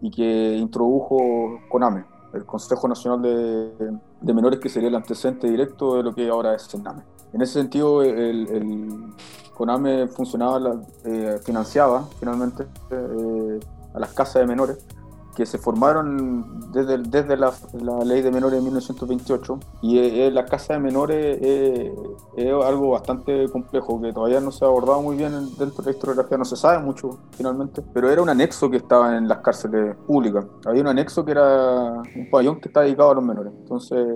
[0.00, 5.96] y que introdujo CONAME, el Consejo Nacional de, de Menores, que sería el antecedente directo
[5.96, 7.02] de lo que ahora es CENAME.
[7.32, 9.14] En ese sentido, el, el
[9.58, 13.58] CONAME funcionaba, eh, financiaba finalmente eh,
[13.92, 14.78] a las casas de menores
[15.38, 17.52] que se formaron desde, desde la,
[18.04, 24.00] ley de menores de 1928 y eh, la casa de menores es algo bastante complejo
[24.02, 26.80] que todavía no se ha abordado muy bien dentro de la historiografía, no se sabe
[26.80, 30.44] mucho finalmente, pero era un anexo que estaba en las cárceles públicas.
[30.66, 33.52] Había un anexo que era un pabellón que está dedicado a los menores.
[33.60, 34.08] Entonces,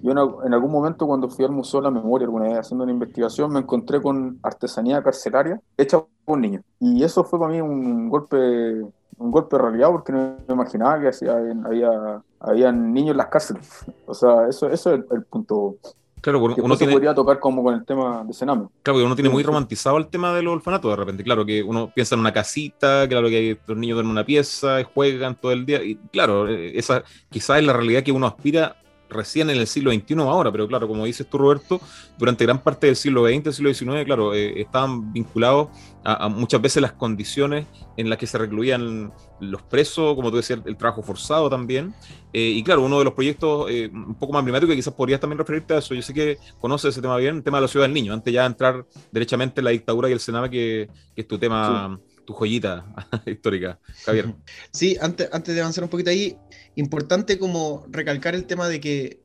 [0.00, 2.92] yo en, algún momento cuando fui al Museo de la Memoria alguna vez haciendo una
[2.92, 6.62] investigación me encontré con artesanía carcelaria hecha por niños.
[6.78, 8.86] Y eso fue para mí un golpe
[9.18, 11.28] un golpe de realidad porque no me imaginaba que
[11.64, 13.84] había, había niños en las cárceles.
[14.06, 15.76] O sea, eso, eso es el, punto.
[16.22, 18.68] Claro, uno se podría tocar como con el tema de Sename.
[18.82, 21.22] Claro, porque uno tiene muy romantizado el tema del orfanato de repente.
[21.22, 24.82] Claro, que uno piensa en una casita, claro que los niños duermen en una pieza,
[24.94, 25.82] juegan todo el día.
[25.84, 28.76] Y claro, eh, esa quizás es la realidad que uno aspira
[29.08, 31.80] recién en el siglo XXI ahora, pero claro, como dices tú, Roberto,
[32.18, 35.68] durante gran parte del siglo XX, siglo XIX, claro, eh, estaban vinculados
[36.04, 40.60] a, muchas veces las condiciones en las que se recluían los presos, como tú decías,
[40.64, 41.94] el, trabajo forzado también.
[42.32, 45.20] Eh, y claro, uno de los proyectos eh, un poco más emblemáticos, que quizás podrías
[45.20, 47.68] también referirte a eso, yo sé que conoces ese tema bien, el tema de la
[47.68, 50.88] ciudad del niño, antes ya de entrar derechamente en la dictadura y el Sename, que,
[51.14, 51.98] es tu tema
[52.28, 52.84] tu joyita
[53.26, 54.34] histórica, Javier.
[54.70, 56.36] Sí, antes, antes de avanzar un poquito ahí,
[56.76, 59.18] importante como recalcar el tema de que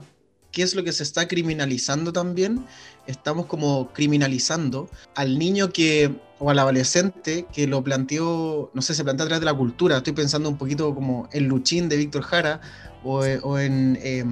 [0.53, 2.65] qué es lo que se está criminalizando también.
[3.05, 9.03] Estamos como criminalizando al niño que, o al adolescente que lo planteó, no sé, se
[9.03, 9.97] plantea a través de la cultura.
[9.97, 12.61] Estoy pensando un poquito como en Luchín de Víctor Jara
[13.03, 14.23] o, en eh,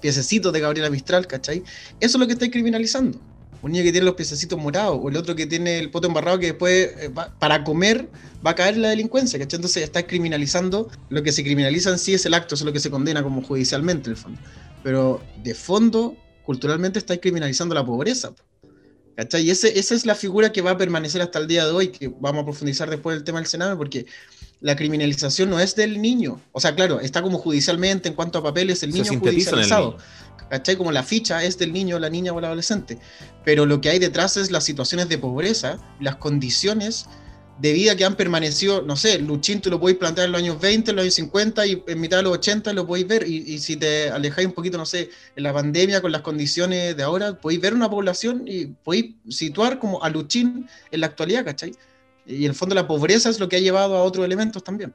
[0.00, 1.62] Piececito de Gabriela Mistral, ¿cachai?
[2.00, 3.20] Eso es lo que está criminalizando
[3.64, 6.38] un niño que tiene los piececitos morados, o el otro que tiene el poto embarrado
[6.38, 8.10] que después eh, para comer
[8.46, 9.56] va a caer la delincuencia, ¿cachai?
[9.56, 12.74] Entonces está criminalizando, lo que se criminaliza en sí es el acto, eso es lo
[12.74, 14.38] que se condena como judicialmente, en el fondo.
[14.82, 18.34] Pero de fondo, culturalmente está criminalizando la pobreza.
[19.16, 19.44] ¿Cachai?
[19.44, 21.88] Y ese, esa es la figura que va a permanecer hasta el día de hoy,
[21.88, 24.04] que vamos a profundizar después del tema del Senado, porque
[24.60, 26.40] la criminalización no es del niño.
[26.52, 29.98] O sea, claro, está como judicialmente en cuanto a papeles, el niño judicializado.
[30.54, 30.76] ¿Cachai?
[30.76, 32.98] Como la ficha es del niño, la niña o el adolescente.
[33.44, 37.06] Pero lo que hay detrás es las situaciones de pobreza, las condiciones
[37.58, 40.60] de vida que han permanecido, no sé, Luchín tú lo podéis plantear en los años
[40.60, 43.28] 20, en los años 50 y en mitad de los 80 lo podéis ver.
[43.28, 47.02] Y, si te alejáis un poquito, no sé, en la pandemia con las condiciones de
[47.02, 51.72] ahora, podéis ver una población y podéis situar como a Luchín en la actualidad, ¿cachai?
[52.26, 54.94] Y en el fondo la pobreza es lo que ha llevado a otros elementos también.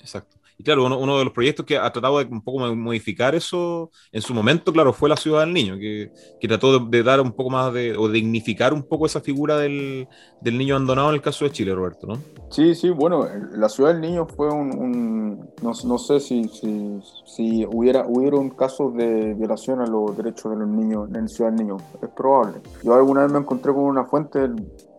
[0.00, 0.39] Exacto.
[0.60, 4.20] Y claro, uno, de los proyectos que ha tratado de un poco modificar eso en
[4.20, 6.12] su momento, claro, fue la Ciudad del Niño, que,
[6.46, 10.06] trató de, dar un poco más de, o dignificar un poco esa figura del,
[10.42, 12.18] del, niño abandonado en el caso de Chile, Roberto, ¿no?
[12.50, 18.04] Sí, sí, bueno, la Ciudad del Niño fue un, no, sé si, si, si, hubiera
[18.06, 21.78] hubieron casos de violación a los derechos de los niños en la Ciudad del Niño,
[22.02, 22.60] es probable.
[22.84, 24.40] Yo alguna vez me encontré con una fuente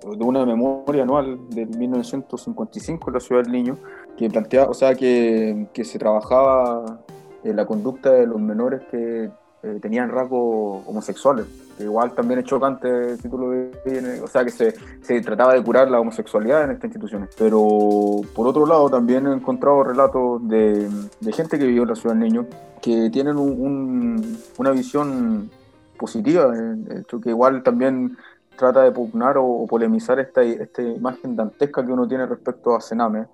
[0.03, 3.77] de una memoria anual del 1955 en la Ciudad del Niño,
[4.17, 7.01] que planteaba, o sea, que, que se trabajaba
[7.43, 9.29] en la conducta de los menores que
[9.63, 11.45] eh, tenían rasgos homosexuales,
[11.77, 15.53] que igual también es chocante si tú lo ves, o sea, que se, se, trataba
[15.53, 17.29] de curar la homosexualidad en estas instituciones.
[17.37, 20.89] Pero por otro lado también he encontrado relatos de,
[21.19, 22.47] de gente que vivió en la Ciudad del Niño,
[22.81, 25.51] que tienen un, una visión
[26.01, 26.51] positiva,
[27.23, 28.17] que igual también
[28.61, 33.25] trata de pugnar o, polemizar esta, esta imagen dantesca que uno tiene respecto a Sename,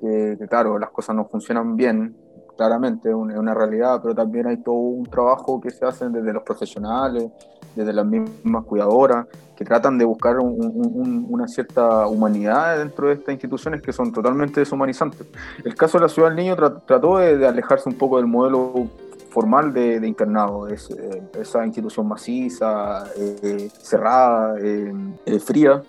[0.00, 2.16] que, claro, las cosas no funcionan bien,
[2.56, 6.44] claramente, es una, realidad, pero también hay todo un trabajo que se hace desde los
[6.44, 7.28] profesionales,
[7.74, 9.26] desde las mismas cuidadoras,
[9.56, 15.26] que tratan de buscar una cierta humanidad dentro de estas instituciones que son totalmente deshumanizantes.
[15.64, 16.54] El caso de la Ciudad del Niño
[16.86, 18.88] trató de, alejarse un poco del modelo
[19.36, 25.82] formal de, internado, es, eh, esa institución maciza, eh, cerrada, eh, fría,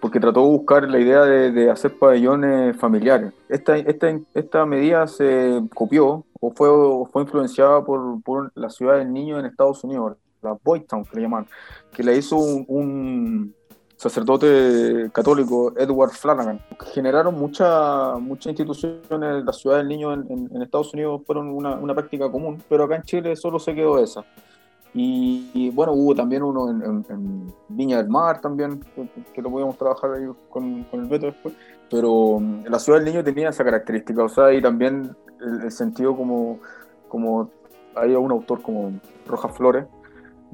[0.00, 3.34] porque trató de buscar la idea de, hacer pabellones familiares.
[3.50, 6.70] Esta, esta, esta medida se copió o fue,
[7.12, 11.16] fue influenciada por, por la Ciudad del Niño en Estados Unidos, la Boy Town, que
[11.16, 11.46] le llaman,
[11.92, 13.54] que le hizo un,
[14.04, 16.60] sacerdote católico, Edward Flanagan.
[16.92, 22.30] Generaron muchas muchas instituciones, la ciudad del niño en, Estados Unidos fueron una, una, práctica
[22.30, 24.22] común, pero acá en Chile solo se quedó esa.
[24.96, 28.80] Y, bueno, hubo también uno en, Viña del Mar también,
[29.32, 31.54] que, lo podíamos trabajar ahí con, con, el Beto después.
[31.90, 35.72] Pero mm, la ciudad del niño tenía esa característica, o sea, y también el, el
[35.72, 36.60] sentido como,
[37.08, 37.50] como
[37.96, 39.86] hay un autor como Rojas Flores,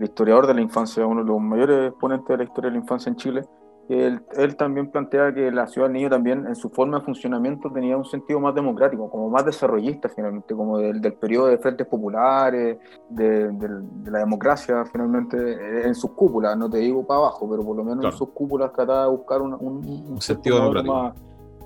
[0.01, 2.83] el historiador de la infancia, uno de los mayores exponentes de la historia de la
[2.83, 3.43] infancia en Chile,
[3.91, 7.71] él, él, también plantea que la ciudad del niño también en su forma de funcionamiento
[7.73, 11.87] tenía un sentido más democrático, como más desarrollista finalmente, como del, del periodo de frentes
[11.89, 12.79] populares,
[13.09, 17.65] de, de, la democracia finalmente eh, en sus cúpulas, no te digo para abajo, pero
[17.65, 20.95] por lo menos en sus cúpulas trataba de buscar un, un, sentido democrático.
[20.95, 21.15] Más,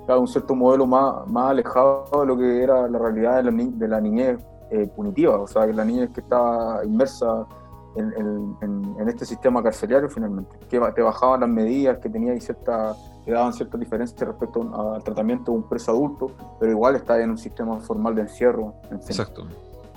[0.07, 3.65] claro, un cierto modelo más, más alejado de lo que era la realidad de la,
[3.65, 4.39] de la niñez
[4.71, 7.47] eh, punitiva, o sea, que la niñez que estaba inmersa
[7.97, 13.53] en, este sistema carcelario finalmente, que te bajaban las medidas, que tenía cierta, que daban
[13.53, 17.79] ciertas diferencias respecto al tratamiento de un preso adulto, pero igual está en un sistema
[17.81, 18.75] formal de encierro.
[18.91, 19.47] Exacto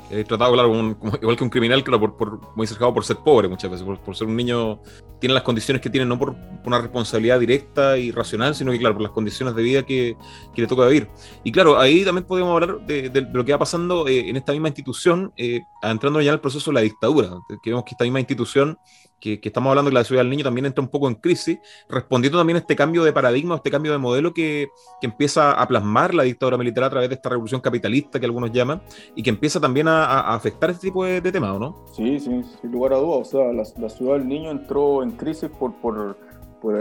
[0.10, 3.48] he tratado, claro, igual que un criminal, claro, por, por, muy cercado por ser pobre
[3.48, 4.80] muchas veces, por, ser un niño,
[5.20, 6.36] tiene las condiciones que tiene, no por
[6.66, 10.16] una responsabilidad directa y racional, sino que, claro, por las condiciones de vida que,
[10.54, 11.10] que le toca vivir.
[11.44, 14.70] Y claro, ahí también podemos hablar de, lo que va pasando eh, en esta misma
[14.70, 17.30] institución, eh, entrando ya en el proceso de la dictadura,
[17.64, 18.78] que vemos que esta misma institución
[19.20, 21.60] que, estamos hablando que la ciudad del niño también entra un poco en crisis,
[21.90, 24.70] respondiendo también a este cambio de paradigma, a este cambio de modelo que,
[25.02, 28.52] que, empieza a plasmar la dictadura militar a través de esta revolución capitalista que algunos
[28.52, 28.82] llaman,
[29.16, 31.86] y que empieza también a, afectar este tipo de, temas, ¿no?
[31.94, 33.20] Sí, sí, sin lugar a dudas.
[33.22, 36.18] O sea, la, ciudad del niño entró en crisis por, por,
[36.62, 36.76] por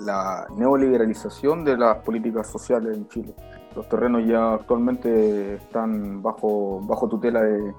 [0.00, 3.34] la neoliberalización de las políticas sociales en Chile.
[3.76, 7.74] Los terrenos ya actualmente están bajo, bajo tutela de,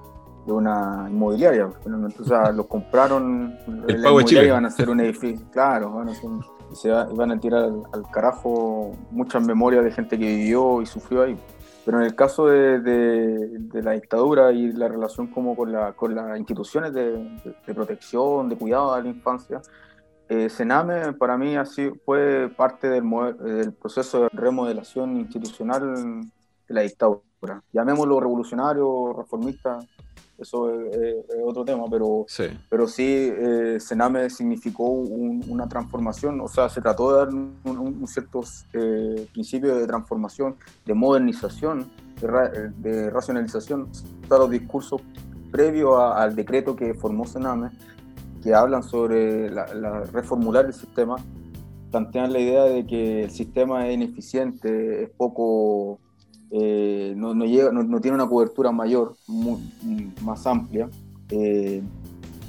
[0.46, 1.66] de una inmobiliaria.
[1.66, 3.56] O sea, los compraron,
[3.88, 7.40] el pago de van a hacer un edificio, claro, van a y se van a
[7.40, 11.36] tirar al, carajo muchas memorias de gente que vivió y sufrió ahí.
[11.84, 16.14] Pero en el caso de, de, la dictadura y la relación como con, la, con
[16.14, 17.26] las instituciones de,
[17.74, 19.62] protección, de cuidado de la infancia,
[20.28, 23.02] eh, Sename para mí así fue parte del,
[23.40, 26.20] del proceso de remodelación institucional
[26.68, 27.22] de la dictadura.
[27.72, 29.80] Llamémoslo revolucionario, reformista,
[30.40, 36.68] eso es, otro tema, pero sí, pero sí eh, Sename significó una transformación, o sea,
[36.68, 43.88] se trató de dar un, ciertos eh, principios de transformación, de modernización, de, racionalización,
[44.28, 45.00] o los discursos
[45.50, 47.70] previos al decreto que formó Sename,
[48.42, 51.16] que hablan sobre la, reformular el sistema,
[51.90, 55.98] plantean la idea de que el sistema es ineficiente, es poco
[56.52, 57.32] eh, no,
[58.00, 59.14] tiene una cobertura mayor,
[60.22, 60.88] más amplia,
[61.28, 61.82] eh,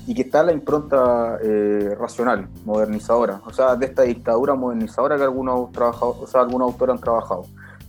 [0.08, 5.24] y que está la impronta eh, racional, modernizadora, o sea, de esta dictadura modernizadora que
[5.24, 7.46] algunos, trabajado, o sea, algunos autores han trabajado.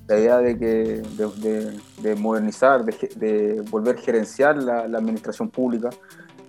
[0.07, 1.03] La idea de, que,
[2.03, 5.89] de, modernizar, de, volver gerenciar la, administración pública,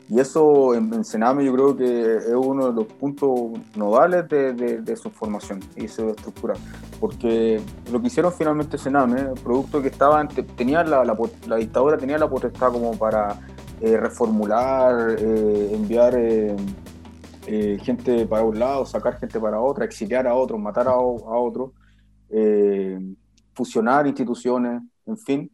[0.10, 3.32] y eso en, Sename yo creo que es uno de los puntos
[3.76, 6.56] nodales de, su formación y su estructura.
[7.04, 7.60] Porque
[7.92, 10.26] lo que hicieron finalmente Sename, producto que estaba,
[10.56, 11.04] tenía la,
[11.58, 13.42] dictadura tenía la potestad como para
[13.82, 16.56] eh, reformular, eh, enviar eh,
[17.82, 21.74] gente para un lado, sacar gente para otro, exiliar a otro, matar a, a otro,
[23.54, 25.52] fusionar instituciones, en fin.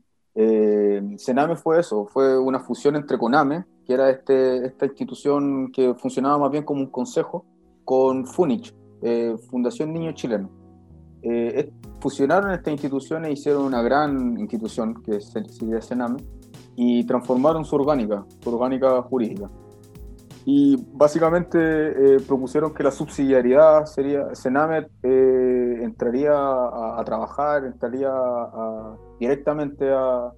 [1.17, 6.37] Sename fue eso, fue una fusión entre Coname, que era este, esta institución que funcionaba
[6.37, 7.43] más bien como un consejo,
[7.85, 10.58] con FUNICH, eh, Fundación Niño Chileno.
[11.21, 16.17] Eh, fusionaron estas instituciones, hicieron una gran institución, que es el Sename,
[16.75, 19.49] y transformaron su orgánica, su orgánica jurídica.
[20.45, 28.11] Y básicamente eh, propusieron que la subsidiariedad sería, Sename entraría a, trabajar, entraría
[29.19, 30.33] directamente a, a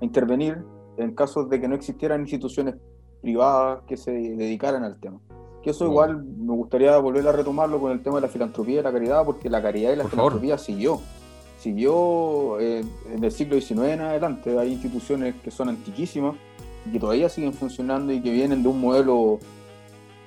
[0.00, 0.58] intervenir
[0.96, 2.74] en caso de que no existieran instituciones
[3.22, 5.20] privadas que se dedicaran al tema.
[5.62, 8.82] Que eso igual me gustaría volver a retomarlo con el tema de la filantropía y
[8.82, 11.00] la caridad, porque la caridad y la filantropía siguió.
[11.58, 14.58] Siguió eh, en el siglo XIX en adelante.
[14.58, 16.36] Hay instituciones que son antiquísimas
[16.86, 19.40] y que todavía siguen funcionando y que vienen de un modelo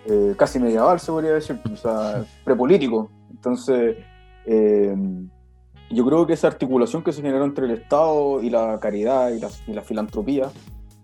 [0.06, 3.10] eh, casi medieval, se podría decir, o sea, prepolítico.
[3.30, 3.98] Entonces,
[4.46, 4.96] eh,
[5.90, 9.40] yo creo que esa articulación que se generó entre el Estado y la caridad y
[9.40, 10.50] la, y la filantropía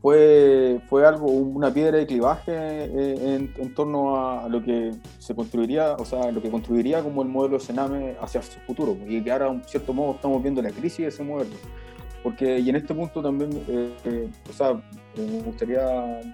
[0.08, 5.36] fue, fue algo, una piedra de clivaje eh, en, en, torno a lo que se
[5.36, 8.95] construiría, o sea, lo que construiría como el modelo Sename hacia su futuro.
[9.05, 11.58] Y que ahora, en cierto modo, estamos viendo la crisis de ese modelo.
[12.24, 14.82] Porque, y en este punto también, eh, eh, o sea,
[15.18, 15.82] me gustaría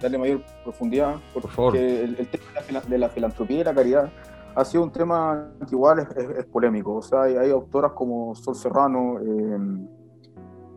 [0.00, 1.76] darle mayor profundidad, porque Por favor.
[1.76, 4.08] el, el tema de la, de la filantropía y la caridad
[4.54, 6.94] ha sido un tema que igual es, es, es polémico.
[6.94, 9.58] O sea, hay, hay, autoras como Sol Serrano, eh,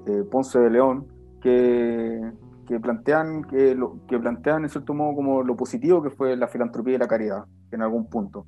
[0.08, 1.06] eh, Ponce de León,
[1.40, 6.36] que, que, plantean, que, lo, que plantean en cierto modo como lo positivo que fue
[6.36, 8.46] la filantropía y la caridad en algún punto.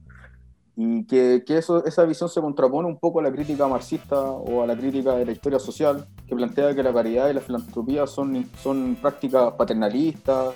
[0.76, 4.61] Y que, que eso, esa visión se contrapone un poco a la crítica marxista o
[4.63, 8.07] a la crítica de la historia social, que plantea que la caridad y la filantropía
[8.07, 10.53] son, son prácticas paternalistas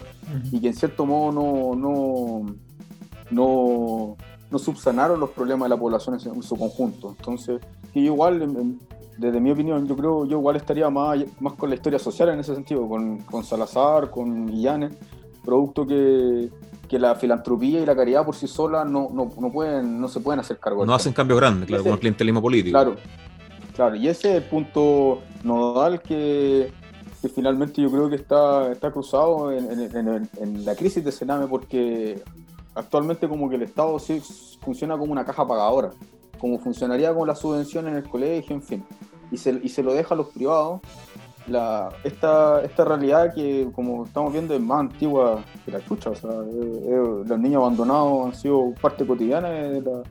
[0.51, 2.55] y que en cierto modo no, no,
[3.32, 4.18] no,
[4.49, 7.16] no subsanaron los problemas de la población en su conjunto.
[7.18, 7.59] Entonces,
[7.91, 8.78] que igual,
[9.18, 12.39] desde mi opinión, yo creo yo igual estaría más, más con la historia social en
[12.39, 14.93] ese sentido, con, con Salazar, con Illanes,
[15.43, 16.49] producto que,
[16.88, 20.20] que la filantropía y la caridad por sí solas no, no, no, pueden, no se
[20.20, 20.86] pueden hacer cargo.
[20.86, 22.72] No hacen cambio grande, claro, ese, con el clientelismo político.
[22.72, 22.95] Claro,
[23.76, 26.72] claro, y ese es el punto nodal que,
[27.22, 31.11] que finalmente yo creo que está, está cruzado en, en, en, en la crisis de
[31.11, 32.22] Sename porque
[32.76, 34.22] actualmente como que el Estado sí
[34.61, 35.91] funciona como una caja pagadora,
[36.44, 38.86] como funcionaría con la subvención en el colegio, en fin,
[39.32, 40.82] y se, y se lo deja a los privados.
[41.48, 46.10] La, esta, esta realidad que, como estamos viendo, es más antigua que la chucha.
[46.10, 50.04] O sea, los niños abandonados han sido parte cotidiana de la,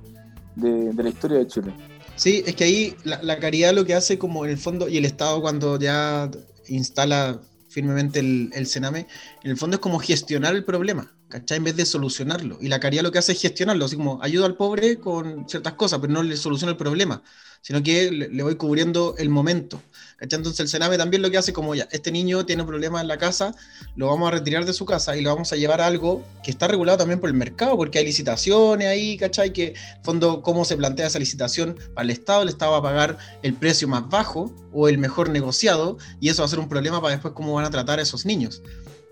[0.56, 1.74] de la historia de Chile.
[2.16, 4.96] Sí, es que ahí la, la, caridad lo que hace como en el fondo, y
[4.96, 6.30] el Estado cuando ya
[6.66, 9.06] instala firmemente el, el Sename,
[9.42, 11.12] en el fondo es como gestionar el problema.
[11.32, 11.56] ¿Cachai?
[11.56, 12.58] En vez de solucionarlo.
[12.60, 15.72] Y la caridad lo que hace es gestionarlo, así como ayuda al pobre con ciertas
[15.72, 17.22] cosas, pero no le soluciona el problema,
[17.62, 19.80] sino que le, le voy cubriendo el momento.
[20.18, 20.36] ¿cachai?
[20.36, 23.16] Entonces el Sename también lo que hace como ya, este niño tiene problemas en la
[23.16, 23.54] casa,
[23.96, 26.50] lo vamos a retirar de su casa y lo vamos a llevar a algo que
[26.50, 29.54] está regulado también por el mercado, porque hay licitaciones ahí, ¿cachai?
[29.54, 29.72] Que
[30.02, 33.54] fondo, cómo se plantea esa licitación para el Estado, el Estado va a pagar el
[33.54, 37.12] precio más bajo o el mejor negociado, y eso va a ser un problema para
[37.12, 38.60] después cómo van a tratar a esos niños.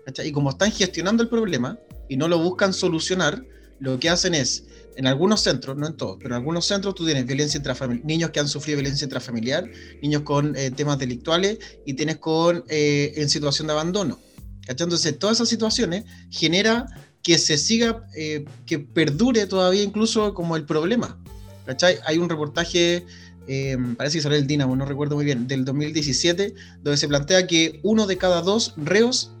[0.05, 0.27] ¿cachai?
[0.27, 1.79] Y como están gestionando el problema,
[2.11, 3.45] y no lo buscan solucionar,
[3.79, 4.65] lo que hacen es,
[4.97, 8.31] en algunos centros, no en todos, pero en algunos centros tú tienes violencia intrafamiliar, niños
[8.31, 13.29] que han sufrido violencia intrafamiliar, niños con eh, temas delictuales y tienes con eh, en
[13.29, 14.19] situación de abandono.
[14.67, 14.83] ¿cachai?
[14.83, 16.85] Entonces, todas esas situaciones genera
[17.23, 21.17] que se siga, eh, que perdure todavía incluso como el problema.
[21.65, 21.97] ¿cachai?
[22.05, 23.05] Hay un reportaje
[23.47, 27.47] eh, parece que salió el Dinamo, no recuerdo muy bien, del 2017, donde se plantea
[27.47, 29.31] que uno de cada dos reos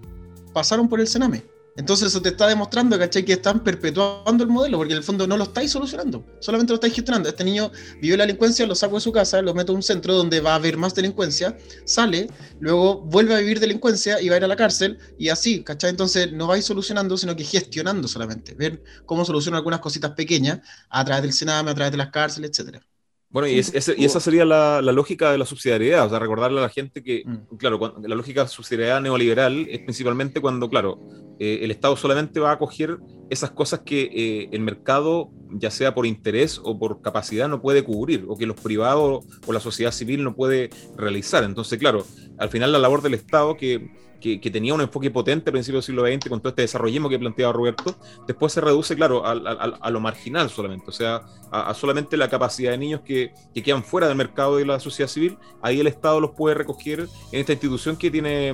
[0.53, 1.50] pasaron por el Sename.
[1.77, 3.23] Entonces eso te está demostrando, ¿cachai?
[3.23, 6.75] Que están perpetuando el modelo, porque en el fondo no lo estáis solucionando, solamente lo
[6.75, 7.29] estáis gestionando.
[7.29, 10.13] Este niño vivió la delincuencia, lo saco de su casa, lo meto a un centro
[10.13, 12.27] donde va a haber más delincuencia, sale,
[12.59, 15.91] luego vuelve a vivir delincuencia y va a ir a la cárcel, y así, ¿cachai?
[15.91, 20.59] Entonces no vais solucionando, sino que gestionando solamente, ver cómo solucionan algunas cositas pequeñas
[20.89, 22.85] a través del Sename, a través de las cárceles, etcétera.
[23.31, 26.19] Bueno, y, es, es, y, esa sería la, la, lógica de la subsidiariedad, o sea,
[26.19, 27.55] recordarle a la gente que, mm.
[27.55, 30.99] claro, cuando, la lógica de subsidiariedad neoliberal es principalmente cuando, claro,
[31.43, 32.99] eh, el Estado solamente va a acoger
[33.31, 37.83] esas cosas que eh, el mercado, ya sea por interés o por capacidad, no puede
[37.83, 41.43] cubrir, o que los privados o la sociedad civil no puede realizar.
[41.43, 42.05] Entonces, claro,
[42.37, 43.89] al final la labor del Estado que
[44.21, 47.19] que, tenía un enfoque potente a principios del siglo XX con todo este desarrollismo que
[47.19, 47.95] planteaba Roberto,
[48.27, 52.71] después se reduce, claro, a, a, lo marginal solamente, o sea, a, solamente la capacidad
[52.71, 56.19] de niños que, que, quedan fuera del mercado de la sociedad civil, ahí el Estado
[56.21, 57.01] los puede recoger
[57.31, 58.53] en esta institución que tiene,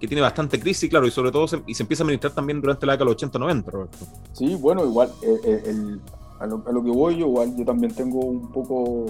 [0.00, 2.60] que tiene bastante crisis, claro, y sobre todo se, y se empieza a administrar también
[2.60, 3.98] durante la década de los 80-90, Roberto.
[4.32, 6.00] Sí, bueno, igual, el, el
[6.38, 9.06] a lo, a lo, que voy yo, igual yo también tengo un poco,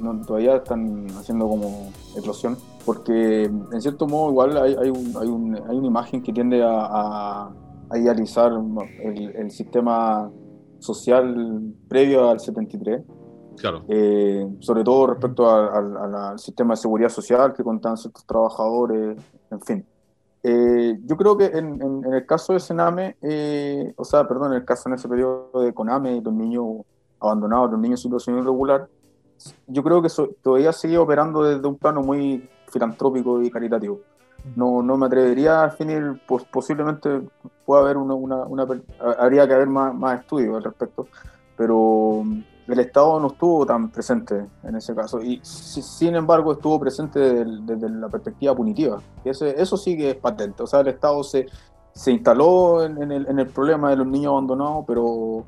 [0.00, 5.28] no, todavía están haciendo como eclosión, porque en cierto modo igual hay, hay, un, hay,
[5.28, 7.52] un, hay una imagen que tiende a, a,
[7.90, 8.52] a idealizar
[9.02, 10.30] el, el, sistema
[10.78, 13.02] social previo al 73.
[13.56, 13.84] Claro.
[13.88, 19.16] Eh, sobre todo respecto al sistema de seguridad social que contaban ciertos trabajadores,
[19.50, 19.86] en fin.
[20.46, 24.52] Eh, yo creo que en, en, en, el caso de Sename, eh, o sea, perdón,
[24.52, 26.84] en el caso en ese periodo de Coname, los niños
[27.18, 28.86] abandonados, los niños en situación irregular,
[29.66, 34.00] yo creo que so, todavía sigue operando desde un plano muy filantrópico y caritativo.
[34.54, 37.22] No, no me atrevería a definir, pues posiblemente
[37.64, 38.66] pueda haber una, una, una
[39.18, 41.08] habría que haber más, más estudios al respecto,
[41.56, 42.22] pero
[42.66, 47.88] el Estado no estuvo tan presente en ese caso y sin embargo estuvo presente desde,
[47.90, 49.00] la perspectiva punitiva.
[49.24, 51.46] Y ese, eso sí que es patente, o sea, el Estado se,
[51.92, 55.44] se instaló en, el, en el problema de los niños abandonados, pero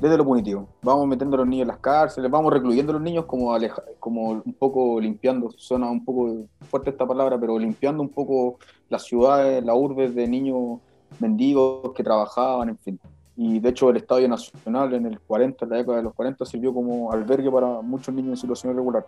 [0.00, 0.68] desde lo punitivo.
[0.82, 3.56] Vamos metiendo a los niños en las cárceles, vamos recluyendo a los niños como,
[3.98, 9.04] como un poco limpiando, suena un poco fuerte esta palabra, pero limpiando un poco las
[9.04, 10.80] ciudades, las urbes de niños
[11.18, 13.00] mendigos que trabajaban, en fin.
[13.40, 16.44] Y de hecho el Estadio Nacional en el 40, en la década de los 40,
[16.44, 19.06] sirvió como albergue para muchos niños en situación irregular.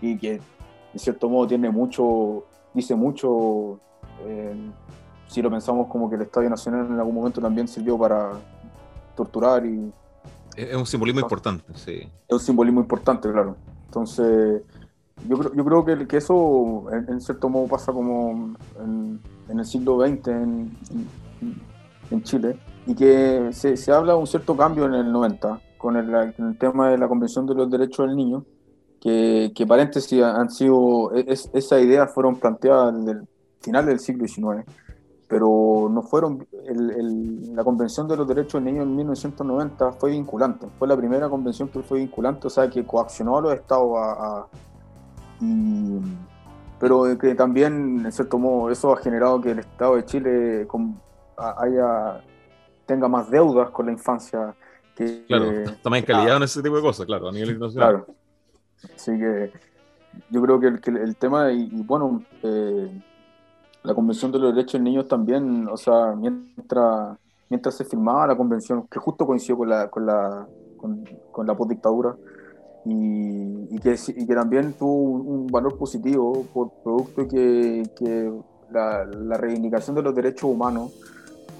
[0.00, 0.40] Y que
[0.94, 3.78] en cierto modo tiene mucho, dice mucho,
[4.24, 4.56] eh,
[5.26, 8.30] si lo pensamos como que el Estadio Nacional en algún momento también sirvió para
[9.14, 9.92] torturar y...
[10.56, 12.08] Es un simbolismo importante, sí.
[12.26, 13.56] Es un simbolismo importante, claro.
[13.84, 14.62] Entonces,
[15.28, 19.20] yo creo, yo creo que, que eso en, cierto modo pasa como en,
[19.50, 20.78] el siglo XX en,
[22.10, 25.96] en, Chile y que se, se, habla de un cierto cambio en el 90 con
[25.96, 28.44] el, tema de la Convención de los Derechos del Niño,
[29.00, 33.28] que, que paréntesis han sido, es, esas ideas fueron planteadas en el
[33.60, 34.64] final del siglo XIX
[35.28, 36.46] pero no fueron,
[37.54, 41.68] la Convención de los Derechos del Niño en 1990 fue vinculante, fue la primera convención
[41.68, 44.46] que fue vinculante, o sea, que coaccionó a los estados a...
[46.78, 50.68] pero que también, en cierto modo, eso ha generado que el Estado de Chile
[51.36, 52.22] haya,
[52.86, 54.54] tenga más deudas con la infancia.
[54.94, 58.04] Que, claro, está más encalillado en ese tipo de cosas, claro, a nivel internacional.
[58.04, 58.14] Claro.
[58.94, 59.52] Así que
[60.30, 63.02] yo creo que el, tema, y, bueno, eh,
[63.82, 67.16] la Convención de los Derechos del Niño también, o sea, mientras,
[67.48, 70.46] mientras se firmaba la convención, que justo coincidió con la, con la,
[71.32, 72.16] con, la postdictadura,
[72.84, 78.30] y, que, y que también tuvo un valor positivo por producto que, que
[78.70, 80.92] la, la, reivindicación de los derechos humanos,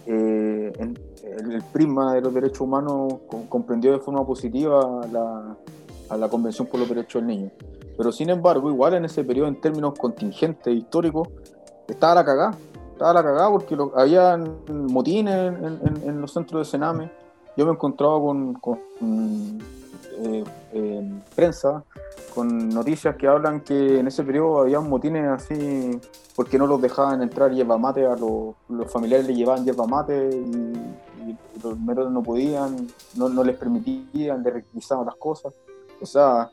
[0.07, 0.72] eh,
[1.25, 3.14] el, prisma de los derechos humanos
[3.49, 5.57] comprendió de forma positiva la,
[6.09, 7.51] a la Convención por los Derechos del Niño.
[7.97, 11.29] Pero sin embargo, igual en ese periodo, en términos contingentes históricos,
[11.89, 12.57] estaba la cagada.
[12.93, 14.37] Estaba la cagada porque había
[14.68, 15.53] motines
[16.05, 17.11] en, los centros de Sename.
[17.57, 19.59] Yo me encontraba con,
[20.22, 21.85] eh, eh, prensa,
[22.35, 25.99] con noticias que hablan que en ese periodo había motines así
[26.35, 28.57] porque no los dejaban entrar hierba mate, a los,
[28.93, 30.72] familiares le llevaban hierba mate y,
[31.62, 35.55] los menores no podían, no, no, les permitían, les requisaban las cosas.
[36.03, 36.51] O sea,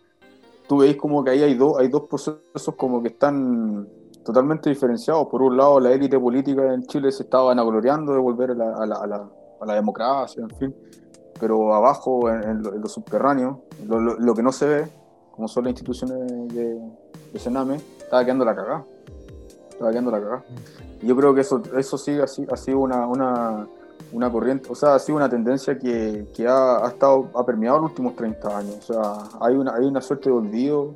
[0.69, 3.89] tú veis como que ahí hay, dos hay dos procesos como que están
[4.23, 5.27] totalmente diferenciados.
[5.27, 8.73] Por un lado, la élite política en Chile se estaba vanagloriando de volver a la,
[8.75, 9.29] a la,
[9.59, 10.75] a la, democracia, en fin,
[11.39, 14.87] pero abajo, en, lo, subterráneo, lo, lo, que no se ve,
[15.31, 16.79] como son las instituciones de,
[17.33, 18.85] de Sename, estaba quedando la cagada.
[19.69, 20.45] Estaba quedando la cagada.
[21.01, 23.67] Y yo creo que eso, eso sí ha, sido una, una,
[24.11, 27.79] una, corriente, o sea, ha sido una tendencia que, que ha, ha, estado, ha permeado
[27.79, 28.89] los últimos 30 años.
[28.89, 30.95] O sea, hay una, hay una suerte de olvido,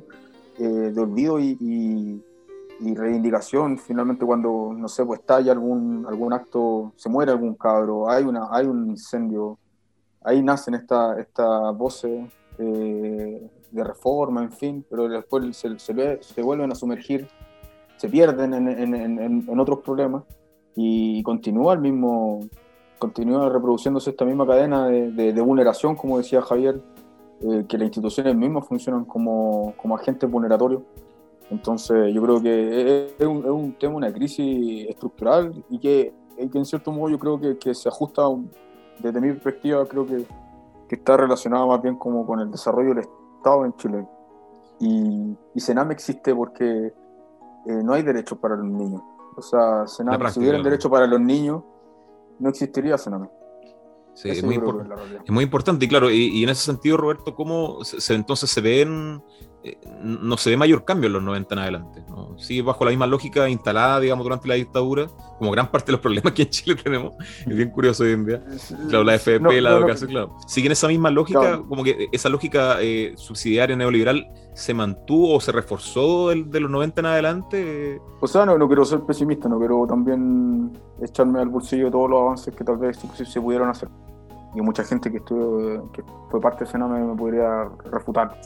[0.58, 2.22] eh, de olvido y
[2.80, 8.10] y reivindicación finalmente cuando no sé pues estalla algún algún acto se muere algún cabro
[8.10, 9.58] hay una hay un incendio
[10.22, 16.42] ahí nacen estas esta voces eh, de reforma en fin pero después se, se, se
[16.42, 17.28] vuelven a sumergir
[17.96, 20.24] se pierden en, en, en, en, otros problemas
[20.74, 22.40] y continúa el mismo
[22.98, 26.80] continúa reproduciéndose esta misma cadena de, de, vulneración como decía Javier
[27.40, 30.80] eh, que las instituciones mismas funcionan como, como agentes vulneratorios.
[31.50, 36.58] Entonces, yo creo que es un, es un tema, una crisis estructural y que, que,
[36.58, 38.22] en cierto modo yo creo que, que se ajusta,
[38.98, 40.24] desde mi perspectiva, creo que,
[40.88, 43.25] que, está relacionada más bien como con el desarrollo del Estado
[43.64, 44.06] en Chile.
[44.80, 46.64] Y, y Sename existe porque
[47.66, 49.02] eh, no hay derechos para los niños.
[49.36, 51.62] O sea, Sename, si hubiera derecho para los niños,
[52.38, 53.28] no existiría Sename.
[54.14, 55.84] Sí, es muy, es muy, importante.
[55.84, 59.22] Y claro, y, en ese sentido, Roberto, ¿cómo se, entonces se ven
[59.66, 62.04] eh, no se ve mayor cambio en los 90 en adelante.
[62.08, 62.38] ¿no?
[62.38, 65.08] Sigue bajo la misma lógica instalada, digamos, durante la dictadura,
[65.38, 67.14] como gran parte de los problemas que en Chile tenemos.
[67.18, 68.44] Es bien curioso hoy en día.
[68.88, 70.36] Claro, la FP, la educación, claro.
[70.46, 75.50] Siguen esa misma lógica, como que esa lógica eh, subsidiaria neoliberal se mantuvo o se
[75.52, 78.00] reforzó de, los 90 en adelante.
[78.20, 82.20] O sea, no, no quiero ser pesimista, no quiero también echarme al bolsillo todos los
[82.20, 83.88] avances que tal vez se pudieron hacer.
[84.54, 88.40] Y mucha gente que, estuvo, que fue parte de ese me, me podría refutar.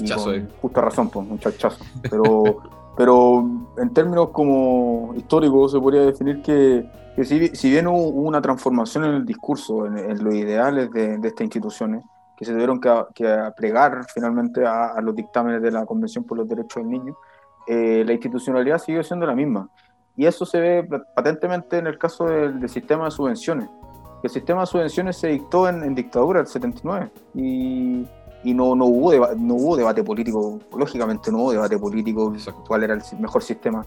[0.00, 0.48] Eh.
[0.60, 1.40] Justa razón, pues, un.
[2.02, 2.62] Pero,
[2.96, 6.86] pero en términos como históricos se podría definir que,
[7.16, 11.28] que si, si, bien hubo una transformación en el discurso, en, los ideales de, de,
[11.28, 12.04] estas instituciones,
[12.36, 16.48] que se tuvieron que, que plegar finalmente a, los dictámenes de la Convención por los
[16.48, 17.16] Derechos del Niño,
[17.66, 19.68] eh, la institucionalidad sigue siendo la misma.
[20.16, 23.68] Y eso se ve patentemente en el caso del, del sistema de subvenciones.
[24.22, 28.06] El sistema de subvenciones se dictó en, en dictadura el 79 y
[28.44, 32.34] y no, no, hubo, no hubo debate político, lógicamente no hubo debate político
[32.66, 33.86] cuál era el mejor sistema.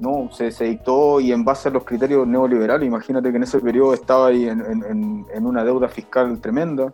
[0.00, 3.60] no, se, se, dictó y en base a los criterios neoliberales, imagínate que en ese
[3.60, 6.92] periodo estaba ahí en, en, en una deuda fiscal tremenda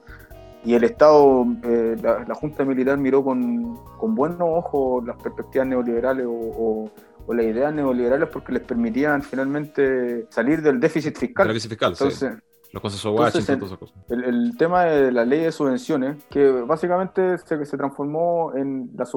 [0.65, 6.27] y el Estado, eh, la, Junta Militar miró con, con buenos ojos las perspectivas neoliberales
[6.27, 6.91] o, o,
[7.27, 11.47] o, las ideas neoliberales porque les permitían finalmente salir del déficit fiscal.
[11.47, 12.50] El déficit fiscal, Entonces, sí.
[12.73, 13.97] Los cosas Washington, todas esas cosas.
[14.09, 19.09] El, el, tema de la ley de subvenciones, que básicamente se, se transformó en la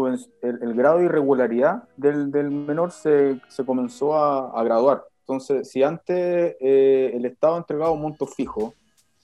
[0.42, 5.04] el, el, grado de irregularidad del, del menor se, se comenzó a, a, graduar.
[5.20, 8.74] Entonces, si antes eh, el Estado entregaba un monto fijo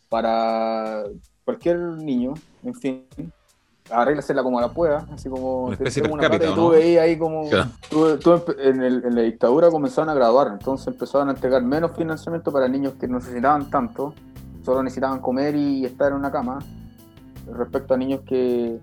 [0.10, 1.04] para
[1.44, 3.08] cualquier niño, en fin,
[3.92, 7.18] arréglasela como la pueda, así como una especie de una cápita, y tú veías ahí
[7.18, 7.70] como claro.
[7.90, 11.92] tú, tú en, el, en, la dictadura comenzaron a graduar, entonces empezaron a entregar menos
[11.96, 14.14] financiamiento para niños que no necesitaban tanto,
[14.64, 16.60] solo necesitaban comer y estar en una cama,
[17.52, 18.80] respecto a niños que,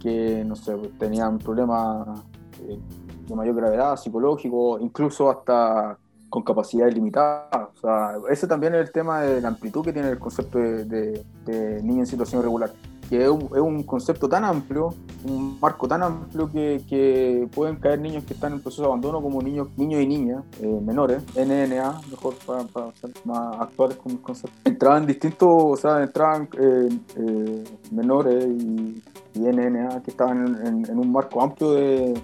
[0.00, 2.20] que no sé, tenían problemas
[2.62, 2.78] eh,
[3.26, 5.98] de mayor gravedad, psicológico, incluso hasta
[6.28, 7.68] con capacidades limitadas.
[7.76, 10.84] O sea, ese también es el tema de la amplitud que tiene el concepto de,
[10.84, 12.70] de, de niño en situación irregular,
[13.08, 14.94] que es un, concepto tan amplio,
[15.24, 19.40] un marco tan amplio que, pueden caer niños que están en proceso de abandono como
[19.40, 24.20] niños, niños y niñas eh, menores, NNA, mejor para, para, ser más actuales con el
[24.20, 24.56] concepto.
[24.64, 29.02] Entraban distintos, o sea, entraban eh, eh, menores y,
[29.38, 32.14] NNA que estaban en, en, en un marco amplio de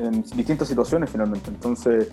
[0.00, 1.50] en distintas situaciones finalmente.
[1.50, 2.08] Entonces,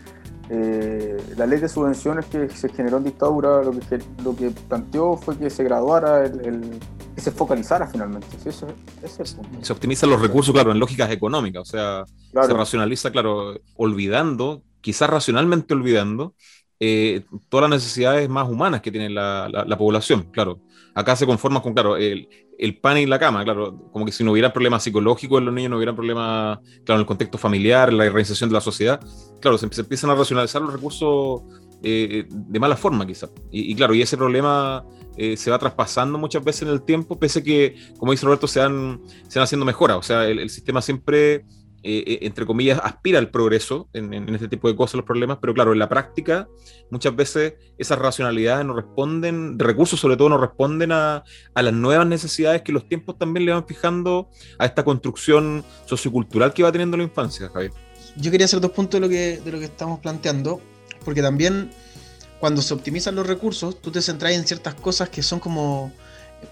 [0.50, 5.18] eh, la ley de subvenciones que se generó en dictadura lo que, lo que planteó
[5.18, 6.80] fue que se graduara, el, el
[7.16, 8.28] que se focalizara finalmente.
[8.42, 8.68] Sí, ese,
[9.04, 12.48] ese es se optimizan los recursos, claro, en lógicas económicas, o sea, claro.
[12.48, 16.34] se racionaliza, claro, olvidando, quizás racionalmente olvidando,
[16.80, 20.60] eh, todas las necesidades más humanas que tiene la, la, la población, claro.
[20.98, 22.28] Acá se conforma con, claro, el,
[22.58, 25.54] el pan y la cama, claro, como que si no hubiera problemas psicológicos en los
[25.54, 29.00] niños, no hubiera problemas, claro, en el contexto familiar, la organización de la sociedad,
[29.40, 31.44] claro, se, se empiezan a racionalizar los recursos
[31.84, 33.30] eh, de mala forma quizás.
[33.52, 34.84] Y, claro, y ese problema
[35.18, 38.48] eh, se va traspasando muchas veces en el tiempo, pese a que, como dice Roberto,
[38.48, 41.46] se van, se van haciendo mejoras, o sea, el sistema siempre
[41.90, 45.72] eh, entre comillas, aspira al progreso en, este tipo de cosas, los problemas, pero claro,
[45.72, 46.48] en la práctica
[46.92, 51.24] muchas veces esas racionalidades no responden, de recursos sobre todo no responden a,
[51.54, 54.30] a, las nuevas necesidades que los tiempos también le van fijando
[54.60, 57.72] a esta construcción sociocultural que va teniendo la infancia, Javier.
[58.18, 60.60] Yo quería hacer dos puntos de lo que, de lo que estamos planteando,
[61.06, 61.72] porque también
[62.40, 65.92] cuando se optimizan los recursos, tú te centras en ciertas cosas que son como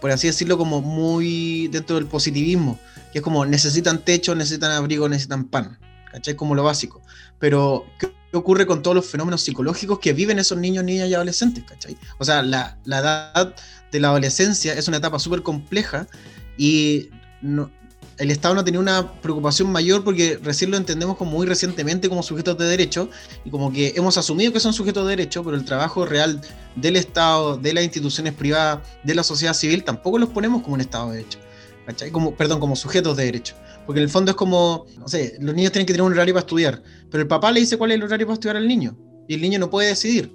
[0.02, 2.80] por así decirlo, como muy dentro del positivismo,
[3.12, 5.78] que es como necesitan techo, necesitan abrigo, necesitan pan,
[6.12, 6.36] ¿cachai?
[6.36, 7.02] Como lo básico.
[7.40, 11.64] Pero, ¿qué ocurre con todos los fenómenos psicológicos que viven esos niños, niñas y adolescentes,
[11.64, 11.98] ¿cachai?
[12.18, 13.56] O sea, la, la edad
[13.92, 16.08] de la adolescencia es una etapa súper compleja
[16.58, 17.10] y
[17.42, 17.72] no,
[18.18, 22.24] el Estado no tenía una preocupación mayor porque recién lo entendemos como muy recientemente como
[22.24, 23.10] sujetos de derecho
[23.44, 26.40] y como que hemos asumido que son sujetos de derecho, pero el trabajo real
[26.76, 30.82] del Estado, de las instituciones privadas, de la sociedad civil, tampoco los ponemos como un
[30.82, 31.40] Estado de derecho.
[31.86, 32.12] ¿cachai?
[32.12, 33.56] Como, perdón, como sujetos de derecho.
[33.86, 36.34] Porque en el fondo es como, no sé, los niños tienen que tener un horario
[36.34, 38.98] para estudiar, pero el papá le dice cuál es el horario para estudiar al niño
[39.28, 40.32] y el niño no puede decidir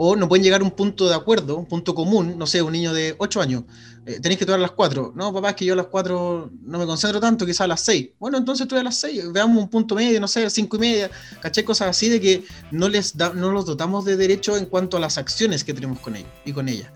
[0.00, 2.72] o no pueden llegar a un punto de acuerdo, un punto común, no sé, un
[2.72, 3.64] niño de 8 años,
[4.06, 5.12] eh, tenéis que estudiar a las 4.
[5.16, 7.80] No, papá, es que yo a las 4 no me concentro tanto, quizás a las
[7.80, 8.10] 6.
[8.20, 11.10] Bueno, entonces estudia a las 6, veamos un punto medio, no sé, 5 y media,
[11.42, 14.96] caché cosas así de que no les da, no los dotamos de derecho en cuanto
[14.96, 16.92] a las acciones que tenemos con ellos y con ella.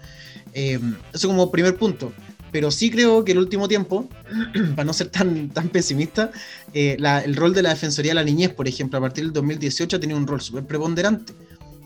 [0.55, 0.78] Eh,
[1.12, 2.12] eso como primer punto.
[2.53, 4.09] Pero sí creo que el último tiempo,
[4.76, 6.30] para no ser tan, tan pesimista,
[6.72, 9.96] eh, el rol de la Defensoría de la Niñez, por ejemplo, a partir del 2018
[9.96, 11.32] ha tenido un rol súper preponderante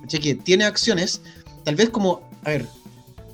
[0.07, 1.21] que tiene acciones,
[1.65, 2.67] tal vez como, a ver,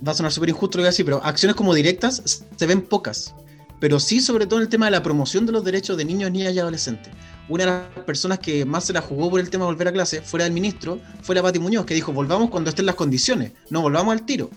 [0.07, 2.67] va a sonar súper injusto lo que voy a decir, pero acciones como directas se
[2.67, 3.35] ven pocas,
[3.79, 6.31] pero sí sobre todo en el tema de la promoción de los derechos de niños,
[6.31, 7.13] niñas y adolescentes.
[7.49, 9.93] Una de las personas que más se la jugó por el tema de volver a
[9.93, 13.53] clase, fuera del ministro, fue la Pati Muñoz, que dijo, volvamos cuando estén las condiciones,
[13.71, 14.51] no volvamos al tiro.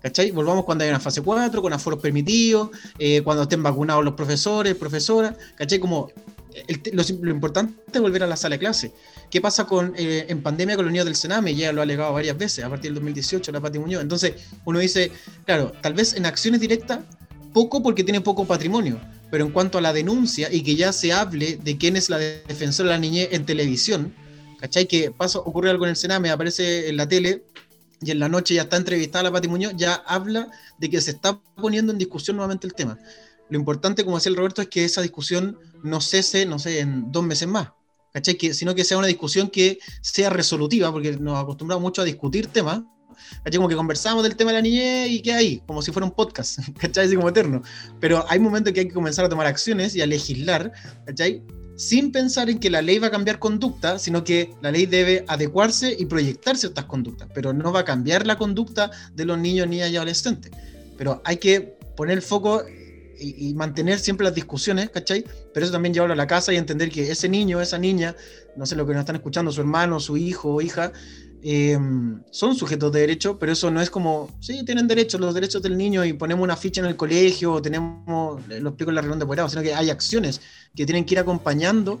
[0.00, 0.32] ¿Cachai?
[0.32, 4.74] Volvamos cuando haya una fase 4, con aforos permitidos, eh, cuando estén vacunados los profesores,
[4.74, 5.78] profesoras, ¿cachai?
[5.78, 6.10] Como
[6.66, 8.92] el, lo, lo, importante es volver a la sala de clase.
[9.32, 11.54] ¿Qué pasa con, eh, en pandemia con los niños del Sename?
[11.54, 14.02] Ya lo ha alegado varias veces, a partir del 2018, la Pati Muñoz.
[14.02, 14.34] Entonces,
[14.66, 15.10] uno dice,
[15.46, 16.98] claro, tal vez en acciones directas,
[17.54, 21.14] poco porque tiene poco patrimonio, pero en cuanto a la denuncia y que ya se
[21.14, 24.14] hable de quién es la defensora de la niñez en televisión,
[24.60, 24.86] ¿cachai?
[24.86, 27.42] Que pasa, ocurre algo en el Sename, aparece en la tele,
[28.02, 31.12] y en la noche ya está entrevistada la Pati Muñoz, ya habla de que se
[31.12, 32.98] está poniendo en discusión nuevamente el tema.
[33.48, 37.10] Lo importante, como decía el Roberto, es que esa discusión no cese, no sé, en
[37.10, 37.68] dos meses más,
[38.12, 38.36] ¿cachai?
[38.36, 42.46] Que, sino que sea una discusión que sea resolutiva, porque nos acostumbramos mucho a discutir
[42.46, 42.82] temas,
[43.44, 43.56] ¿cachai?
[43.56, 46.12] Como que conversamos del tema de la niñez y qué hay, como si fuera un
[46.12, 47.06] podcast, ¿cachai?
[47.06, 47.62] Así como eterno.
[48.00, 50.72] Pero hay momentos que hay que comenzar a tomar acciones y a legislar,
[51.06, 51.42] ¿cachai?
[51.76, 55.24] sin pensar en que la ley va a cambiar conducta, sino que la ley debe
[55.26, 59.66] adecuarse y proyectar ciertas conductas, pero no va a cambiar la conducta de los niños,
[59.66, 60.52] niñas y adolescentes.
[60.96, 62.62] Pero hay que poner el foco
[63.22, 65.24] y, mantener siempre las discusiones, ¿cachai?
[65.52, 68.16] Pero eso también llevarlo a la casa y entender que ese niño, esa niña,
[68.56, 70.92] no sé lo que nos están escuchando, su hermano, su hijo o hija,
[71.42, 71.78] eh,
[72.30, 75.76] son sujetos de derecho, pero eso no es como, sí, tienen derechos, los derechos del
[75.76, 79.18] niño y ponemos una ficha en el colegio, o tenemos, lo explico en la reunión
[79.18, 80.40] de apoderado, sino que hay acciones
[80.74, 82.00] que tienen que ir acompañando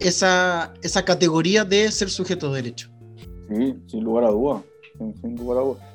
[0.00, 2.90] esa, esa categoría de ser sujeto de derecho.
[3.48, 4.62] Sí, sin lugar a dudas,
[5.20, 5.93] sin lugar a dudas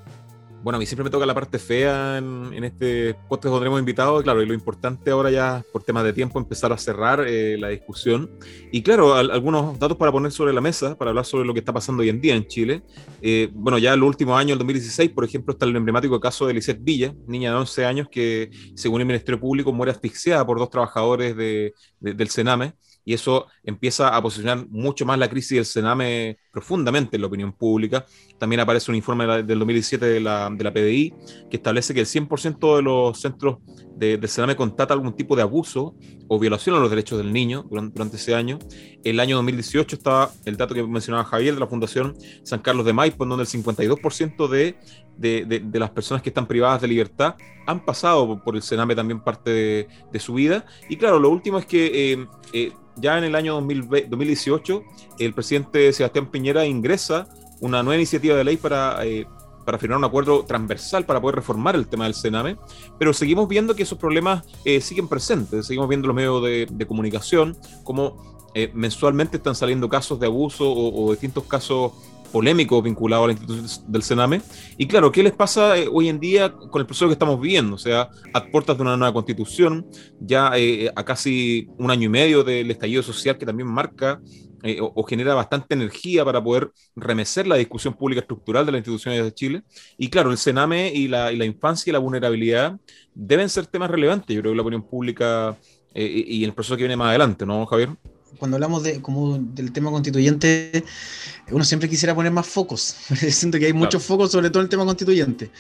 [0.64, 4.22] bueno, a mí siempre me toca la parte fea en, este podcast donde hemos invitado,
[4.22, 7.70] claro, y lo importante ahora ya, por temas de tiempo, empezar a cerrar eh, la
[7.70, 8.30] discusión.
[8.72, 11.72] Y claro, algunos datos para poner sobre la mesa, para hablar sobre lo que está
[11.72, 12.84] pasando hoy en día en Chile.
[13.22, 16.46] Eh, bueno, ya en los últimos años, el 2016, por ejemplo, está el emblemático caso
[16.46, 20.60] de Lisette Villa, niña de 11 años que, según el Ministerio Público, muere asfixiada por
[20.60, 22.74] dos trabajadores de, del Sename
[23.06, 27.54] y eso empieza a posicionar mucho más la crisis del Sename profundamente en la opinión
[27.54, 28.06] pública.
[28.38, 31.14] También aparece un informe del 2017 de la, de la PDI
[31.50, 33.58] que establece que el 100% de los centros
[33.96, 35.96] de, del Sename contata algún tipo de abuso
[36.28, 38.60] o violación a los derechos del niño durante, ese año.
[39.04, 42.94] El año 2018 estaba el dato que mencionaba Javier de la Fundación San Carlos de
[42.94, 44.78] Maipo, en donde el 52% de,
[45.18, 47.36] de, de, las personas que están privadas de libertad
[47.66, 50.66] han pasado por el Sename también parte de, su vida.
[50.90, 54.84] Y claro, lo último es que eh, eh, ya en el año 2018,
[55.20, 57.28] el presidente Sebastián Piñera ingresa
[57.62, 59.28] una nueva iniciativa de ley para, eh,
[59.66, 62.58] para firmar un acuerdo transversal para poder reformar el tema del Sename,
[62.98, 67.58] pero seguimos viendo que esos problemas eh, siguen presentes, seguimos viendo los medios de, comunicación,
[67.84, 71.92] como eh, mensualmente están saliendo casos de abuso o, o distintos casos
[72.32, 74.42] polémico vinculado a la institución del Sename.
[74.78, 77.76] Y claro, ¿qué les pasa eh, hoy en día con el proceso que estamos viviendo?
[77.76, 79.86] O sea, a puertas de una nueva constitución,
[80.20, 84.22] ya eh, a casi un año y medio del estallido social que también marca
[84.64, 89.24] eh, o, genera bastante energía para poder remecer la discusión pública estructural de las instituciones
[89.24, 89.64] de Chile.
[89.98, 92.80] Y claro, el Sename y la, y la infancia y la vulnerabilidad
[93.14, 95.58] deben ser temas relevantes, yo creo, que la opinión pública
[95.94, 97.90] y el proceso que viene más adelante, ¿no, Javier?
[98.38, 100.84] cuando hablamos de, como del tema constituyente,
[101.52, 102.82] uno siempre quisiera poner más focos.
[103.30, 105.52] Siento que hay muchos focos sobre todo el tema constituyente.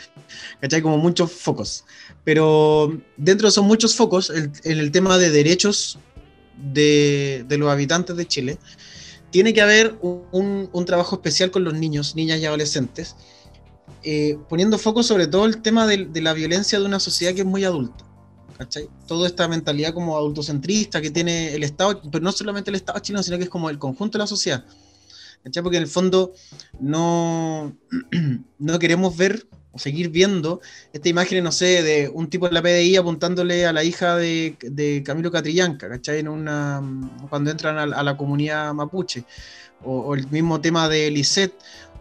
[0.62, 0.82] ¿Cachai?
[0.82, 1.86] Como muchos focos.
[2.24, 6.00] Pero dentro de esos muchos focos, en el, tema de derechos
[6.62, 8.60] de, los habitantes de Chile,
[9.32, 13.16] tiene que haber un, un, trabajo especial con los niños, niñas y adolescentes,
[14.04, 17.42] eh, poniendo foco sobre todo el tema de, de la violencia de una sociedad que
[17.42, 18.06] es muy adulta.
[19.08, 23.24] Toda esta mentalidad como autocentrista que tiene el Estado, pero no solamente el Estado chileno,
[23.24, 24.66] sino que es como el conjunto de la sociedad.
[25.64, 26.34] Porque en el fondo
[26.80, 27.76] no,
[28.60, 30.62] no queremos ver o seguir viendo
[30.94, 34.58] esta imagen, no sé, de un tipo de la PDI apuntándole a la hija de,
[34.62, 36.20] de Camilo Catrillanca, ¿cachai?
[36.20, 36.82] En una,
[37.30, 39.24] cuando entran a, la comunidad mapuche.
[39.84, 41.54] O, el mismo tema de Lisette,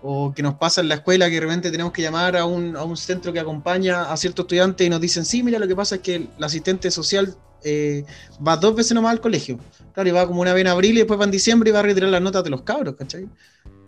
[0.03, 2.77] o que nos pasa en la escuela que de repente tenemos que llamar a un,
[2.77, 5.77] a un centro que acompaña a ciertos estudiantes y nos dicen, sí, mira, lo que
[5.77, 8.05] pasa es que el asistente social eh,
[8.47, 9.59] va dos veces nomás al colegio.
[9.93, 11.81] Claro, y va como una vez en abril y después va en diciembre y va
[11.81, 13.29] a retirar las notas de los cabros, ¿cachai?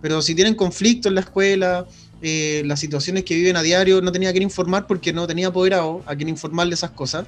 [0.00, 1.86] Pero si tienen conflicto en la escuela,
[2.22, 6.02] eh, las situaciones que viven a diario, no tenía que informar porque no tenía apoderado
[6.06, 7.26] a quien informarle esas cosas.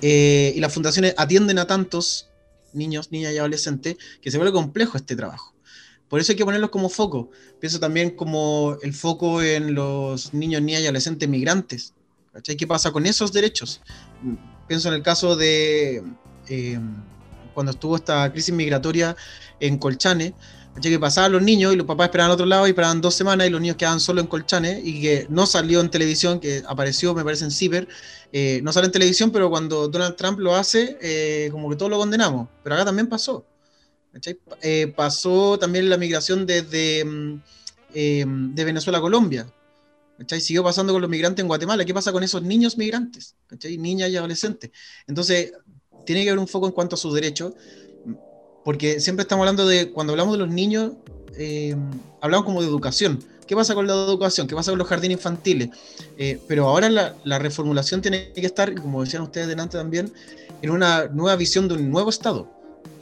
[0.00, 2.28] Eh, y las fundaciones atienden a tantos
[2.72, 5.54] niños, niñas y adolescentes que se vuelve complejo este trabajo.
[6.08, 7.30] Por eso hay que ponerlos como foco.
[7.58, 11.94] Pienso también como el foco en los niños, niñas y adolescentes migrantes.
[12.44, 13.80] ¿Qué pasa con esos derechos?
[14.68, 16.02] Pienso en el caso de
[16.48, 16.78] eh,
[17.54, 19.16] cuando estuvo esta crisis migratoria
[19.60, 20.34] en Colchane,
[20.80, 23.46] que pasaban los niños y los papás esperaban al otro lado y esperaban dos semanas
[23.46, 27.14] y los niños quedaban solo en Colchane y que no salió en televisión, que apareció,
[27.14, 27.88] me parece, en Ciber.
[28.32, 31.90] Eh, no sale en televisión, pero cuando Donald Trump lo hace, eh, como que todos
[31.90, 32.48] lo condenamos.
[32.62, 33.44] Pero acá también pasó.
[34.60, 37.42] Eh, pasó también la migración desde mm,
[37.94, 39.46] eh, de Venezuela a Colombia.
[40.38, 41.84] Siguió pasando con los migrantes en Guatemala.
[41.84, 43.34] ¿Qué pasa con esos niños migrantes?
[43.78, 44.70] Niñas y adolescentes.
[45.06, 45.52] Entonces,
[46.06, 47.54] tiene que haber un foco en cuanto a sus derechos,
[48.64, 50.92] porque siempre estamos hablando de, cuando hablamos de los niños,
[51.36, 51.76] eh,
[52.20, 53.22] hablamos como de educación.
[53.46, 54.46] ¿Qué pasa con la educación?
[54.46, 55.70] ¿Qué pasa con los jardines infantiles?
[56.46, 60.12] pero ahora la, la, reformulación tiene que estar, como decían ustedes delante también,
[60.62, 62.48] en una nueva visión de un nuevo Estado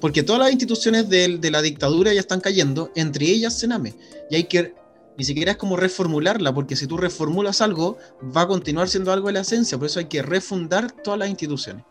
[0.01, 3.95] porque todas las instituciones de, la dictadura ya están cayendo, entre ellas Sename.
[4.31, 4.75] Y hay que,
[5.17, 7.99] ni siquiera es como reformularla, porque si tú reformulas algo,
[8.37, 9.77] va a continuar siendo algo de la esencia.
[9.77, 11.85] Por eso hay que refundar todas las instituciones.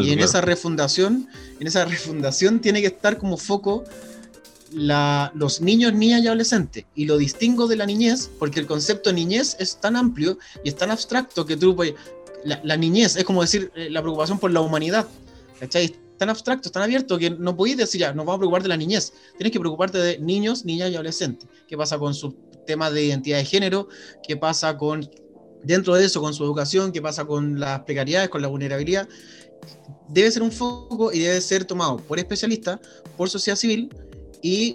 [0.00, 1.28] Y en esa refundación,
[1.58, 3.84] en esa refundación tiene que estar como foco
[4.72, 6.84] los niños, niñas y adolescentes.
[6.94, 10.76] Y lo distingo de la niñez, porque el concepto niñez es tan amplio y es
[10.76, 11.76] tan abstracto que tú,
[12.44, 15.06] la, la niñez es como decir eh, la preocupación por la humanidad.
[15.58, 15.94] ¿Cachai?
[16.18, 18.76] tan abstractos, tan abiertos, que no podéis decir ya, nos vamos a preocupar de la
[18.76, 19.12] niñez.
[19.38, 21.48] Tienes que preocuparte de niños, niñas y adolescentes.
[21.66, 22.32] ¿Qué pasa con su
[22.66, 23.88] tema de identidad de género?
[24.26, 25.08] ¿Qué pasa con,
[25.62, 26.92] dentro de eso, con su educación?
[26.92, 29.08] ¿Qué pasa con las precariedades, con la vulnerabilidad?
[30.08, 32.80] Debe ser un foco y debe ser tomado por especialistas,
[33.16, 33.90] por sociedad civil
[34.42, 34.74] y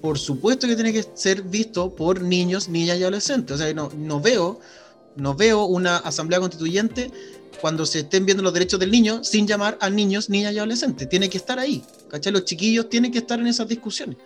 [0.00, 3.54] por supuesto que tiene que ser visto por niños, niñas y adolescentes.
[3.54, 4.60] O sea, no, no veo,
[5.16, 7.10] no veo una asamblea constituyente
[7.60, 11.08] cuando se estén viendo los derechos del niño sin llamar a niños, niñas y adolescentes.
[11.08, 11.84] Tiene que estar ahí.
[12.08, 12.32] ¿Cachai?
[12.32, 14.16] Los chiquillos tienen que estar en esas discusiones.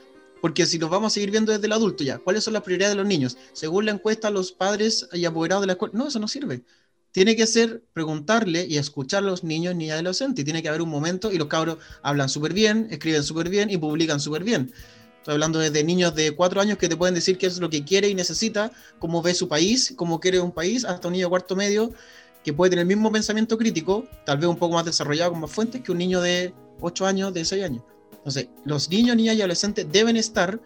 [0.41, 2.95] Porque si los vamos a seguir viendo desde el adulto ya, ¿cuáles son las prioridades
[2.95, 3.37] de los niños?
[3.55, 5.95] Según la encuesta, los padres y apoderados de la escuela.
[5.97, 6.63] No, eso no sirve.
[7.15, 10.45] Tiene que ser preguntarle y escuchar a los niños, niñas y adolescentes.
[10.45, 13.77] Tiene que haber un momento y los cabros hablan súper bien, escriben súper bien y
[13.77, 14.73] publican súper bien.
[15.19, 17.85] Estoy hablando de niños de cuatro años que te pueden decir qué es lo que
[17.85, 21.31] quiere y necesita, cómo ve su país, cómo quiere un país, hasta un niño de
[21.31, 21.93] cuarto medio
[22.43, 25.53] que puede tener el mismo pensamiento crítico, tal vez un poco más desarrollado con más
[25.53, 27.85] fuentes que un niño de 8 años, de 6 años.
[28.11, 30.61] Entonces, los niños, niñas y adolescentes deben estar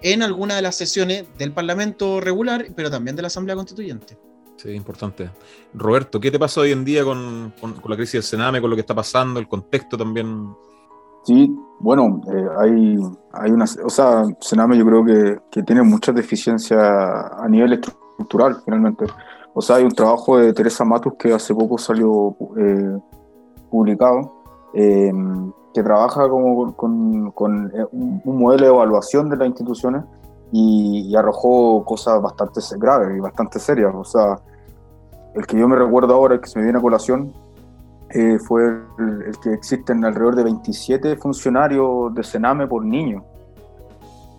[0.00, 4.16] en alguna de las sesiones del Parlamento regular, pero también de la Asamblea Constituyente.
[4.62, 5.28] Sí, importante.
[5.74, 8.76] Roberto, ¿qué te pasa hoy en día con, con, la crisis del Sename, con lo
[8.76, 10.54] que está pasando, el contexto también?
[11.24, 12.96] Sí, bueno, eh, hay,
[13.32, 18.62] hay una, o sea, Sename yo creo que, que tiene muchas deficiencias a nivel estructural,
[18.64, 19.06] finalmente.
[19.54, 22.98] O sea, hay un trabajo de Teresa Matus que hace poco salió eh,
[23.68, 24.42] publicado,
[24.74, 25.12] eh,
[25.74, 27.32] que trabaja como con,
[27.74, 30.04] eh, un, modelo de evaluación de las instituciones
[30.52, 33.92] y, arrojó cosas bastante graves y bastante serias.
[33.94, 34.38] O sea,
[35.34, 37.32] el que yo me recuerdo ahora, el que se me viene a colación,
[38.46, 38.64] fue
[38.98, 43.24] el, el, que existen alrededor de 27 funcionarios de Sename por niño.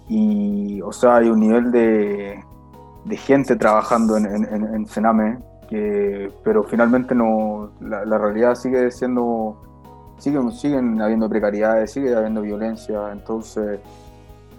[0.07, 2.43] Y, o sea, hay un nivel de,
[3.05, 5.39] de gente trabajando en, en, Sename,
[5.69, 9.57] que, pero finalmente no, la, realidad sigue siendo,
[10.17, 13.79] siguen, siguen habiendo precariedades, sigue habiendo violencia, entonces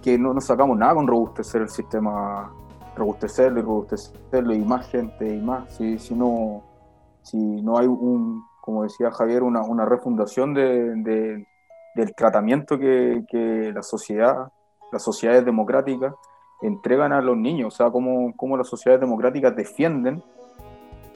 [0.02, 2.52] que no sacamos nada con robustecer el sistema,
[2.96, 6.62] robustecerlo y robustecerlo y más gente y más, si, si, no,
[7.22, 11.46] si no hay un, como decía Javier, una, una refundación de, de,
[11.94, 14.52] del tratamiento que, que la sociedad,
[14.92, 16.14] las sociedades democráticas,
[16.62, 20.22] entregan a los niños, o sea, cómo, cómo las sociedades democráticas defienden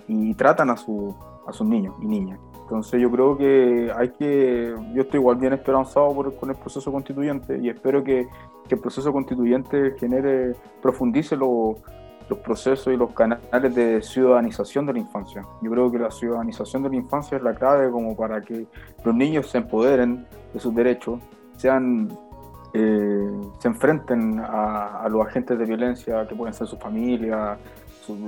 [0.07, 1.15] y tratan a, su,
[1.49, 2.39] a sus niños y niñas.
[2.63, 6.93] Entonces yo creo que hay que, yo estoy igual bien esperanzado por, con el proceso
[6.93, 8.29] constituyente y espero que,
[8.69, 11.79] que el proceso constituyente genere, profundice los
[12.45, 15.43] procesos y los canales de ciudadanización de la infancia.
[15.63, 18.67] Yo creo que la ciudadanización de la infancia es la clave como para que
[19.03, 21.21] los niños se empoderen de sus derechos,
[21.57, 22.11] sean
[22.75, 27.57] eh, se enfrenten a, los agentes de violencia que pueden ser su familia,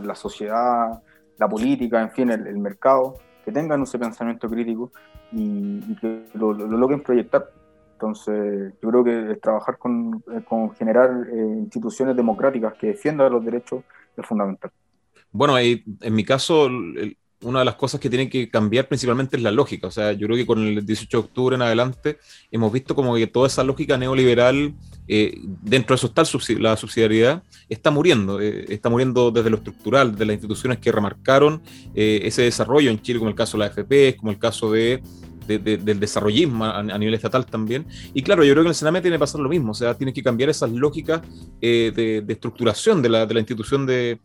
[0.02, 1.02] la sociedad,
[1.40, 3.14] la política, en fin, el, mercado,
[3.44, 4.92] que tengan ese pensamiento crítico
[5.32, 7.50] y, que lo, logren proyectar.
[7.94, 13.82] Entonces, yo creo que trabajar con, con generar eh, instituciones democráticas que defiendan los derechos
[14.16, 14.70] es fundamental.
[15.32, 19.42] Bueno, en mi caso, el, una de las cosas que tienen que cambiar principalmente es
[19.42, 19.86] la lógica.
[19.86, 22.18] O sea, yo creo que con el 18 de octubre en adelante
[22.50, 24.74] hemos visto como que toda esa lógica neoliberal,
[25.08, 26.22] eh, dentro de eso está
[26.60, 28.40] la subsidiariedad, está muriendo.
[28.40, 31.62] Eh, está muriendo desde lo estructural, de las instituciones que remarcaron
[31.94, 35.02] eh, ese desarrollo en Chile, como el caso de la AFP, como el caso de,
[35.46, 37.86] del desarrollismo a, nivel estatal también.
[38.12, 39.72] Y claro, yo creo que en el Sename tiene que pasar lo mismo.
[39.72, 41.22] O sea, tiene que cambiar esas lógicas
[41.60, 44.20] de, estructuración de la, la institución de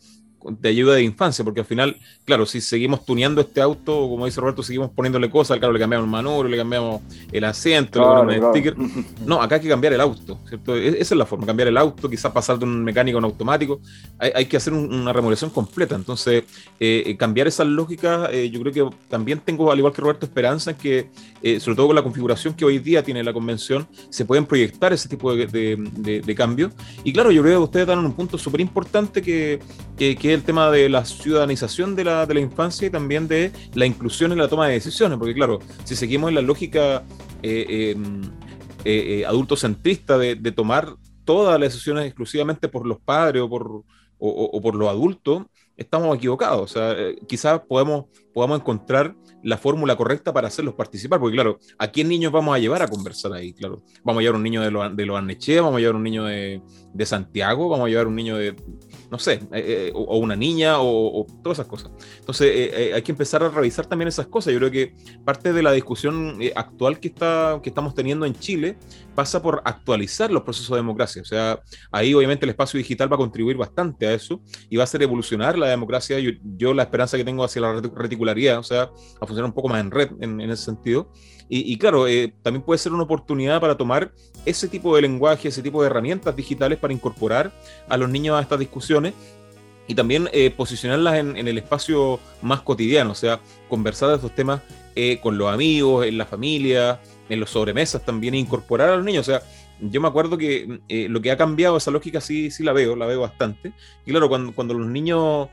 [0.50, 4.42] de ayuda de infancia, porque al final, claro, si seguimos tuneando este auto, como dice
[4.42, 8.44] Roberto, seguimos poniéndole cosas, claro, le cambiamos el manubrio, le cambiamos el asiento, le el
[8.44, 8.76] sticker.
[9.26, 10.76] No, acá hay que cambiar el auto, ¿cierto?
[10.76, 13.26] E-, esa es la forma, cambiar el auto, quizás pasar de un mecánico a un
[13.26, 13.80] automático,
[14.20, 15.96] hay, que hacer una remodelación completa.
[15.96, 16.44] Entonces,
[16.80, 20.26] eh, eh, cambiar esas lógicas, eh, yo creo que también tengo, al igual que Roberto,
[20.26, 21.10] esperanza en que,
[21.60, 25.10] sobre todo con la configuración que hoy día tiene la convención, se pueden proyectar ese
[25.10, 26.74] tipo de, de, cambios.
[27.04, 29.60] Y claro, yo creo que ustedes dan un punto súper importante que,
[29.98, 33.52] que, que el tema de la ciudadanización de la, de la infancia y también de
[33.74, 37.04] la inclusión en la toma de decisiones, porque claro, si seguimos en la lógica
[37.42, 38.24] eh, em,
[38.84, 43.84] eh, eh, adultocentrista de, tomar todas las decisiones exclusivamente por los padres o por,
[44.20, 45.44] o, por los adultos,
[45.76, 46.62] estamos equivocados.
[46.62, 46.96] O sea,
[47.28, 52.32] quizás podemos, podamos encontrar la fórmula correcta para hacerlos participar, porque claro, ¿a quién niños
[52.32, 53.54] vamos a llevar a conversar ahí?
[53.54, 56.62] Claro, vamos a llevar un niño de, lo, de vamos a llevar un niño de,
[56.94, 58.56] de Santiago, vamos a llevar un niño de,
[59.16, 61.90] no sé, eh, o, una niña o, todas esas cosas.
[62.20, 64.52] Entonces hay que empezar a revisar también esas cosas.
[64.52, 64.94] Yo creo que
[65.24, 68.78] parte de la discusión actual que, está, que estamos teniendo en Chile
[69.16, 71.22] pasa por actualizar los procesos de democracia.
[71.22, 71.62] O sea,
[71.92, 75.02] ahí obviamente el espacio digital va a contribuir bastante a eso y va a hacer
[75.02, 76.18] evolucionar la democracia.
[76.58, 78.84] Yo, la esperanza que tengo hacia la reticularidad, o sea,
[79.22, 81.10] a funcionar un poco más en red en, ese sentido.
[81.48, 84.12] Y, claro, eh, también puede ser una oportunidad para tomar
[84.46, 87.54] ese tipo de lenguaje, ese tipo de herramientas digitales para incorporar
[87.88, 89.05] a los niños a estas discusiones
[89.88, 94.62] y también eh, posicionarlas en, el espacio más cotidiano, o sea, conversar de estos temas
[94.96, 97.00] eh, con los amigos, en la familia,
[97.30, 99.28] en los sobremesas también, e incorporar a los niños.
[99.28, 99.42] O sea,
[99.80, 100.80] yo me acuerdo que
[101.10, 103.74] lo que ha cambiado esa lógica sí, sí la veo, la veo bastante.
[104.06, 105.50] Y claro, cuando, cuando los niños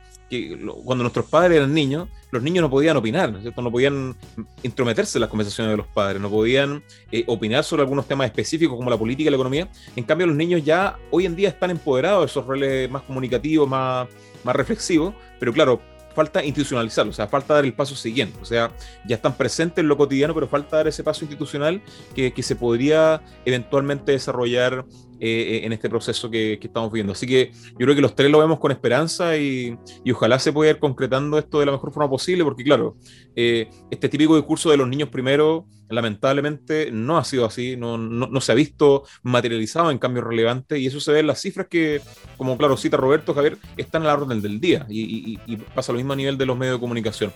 [0.85, 4.17] cuando nuestros padres eran niños, los niños no podían opinar, ¿no, no podían
[4.63, 8.77] intrometerse en las conversaciones de los padres, no podían eh, opinar sobre algunos temas específicos
[8.77, 9.69] como la política y la economía.
[9.95, 13.69] En cambio, los niños ya hoy en día están empoderados de esos roles más comunicativos,
[13.69, 14.09] más,
[14.45, 15.81] reflexivos, pero claro,
[16.15, 18.39] falta institucionalizarlo, o sea, falta dar el paso siguiente.
[18.41, 18.71] O sea,
[19.07, 21.81] ya están presentes en lo cotidiano, pero falta dar ese paso institucional
[22.15, 24.85] que se podría eventualmente desarrollar
[25.25, 27.13] eh, en este proceso que, estamos viendo.
[27.13, 29.79] Así que yo creo que los tres lo vemos con esperanza y,
[30.11, 32.97] ojalá se pueda ir concretando esto de la mejor forma posible, porque claro,
[33.37, 38.41] eh, este típico discurso de los niños primero, lamentablemente no ha sido así, no, no,
[38.41, 42.01] se ha visto materializado en cambios relevantes y eso se ve en las cifras que,
[42.37, 45.99] como claro, cita Roberto Javier, están a la orden del día y, y pasa lo
[45.99, 47.33] mismo a nivel de los medios de comunicación.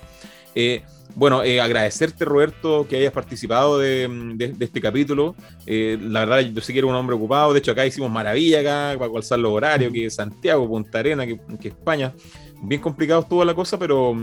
[0.57, 0.83] Eh,
[1.15, 5.35] bueno, eh, agradecerte, Roberto, que hayas participado de, este capítulo.
[5.67, 7.53] Eh, la verdad, yo sé que eres un hombre ocupado.
[7.53, 11.69] De hecho, acá hicimos maravilla acá para calzar los horarios, que Santiago, Punta Arena, que,
[11.69, 12.13] España.
[12.63, 14.15] Bien complicado toda la cosa, pero,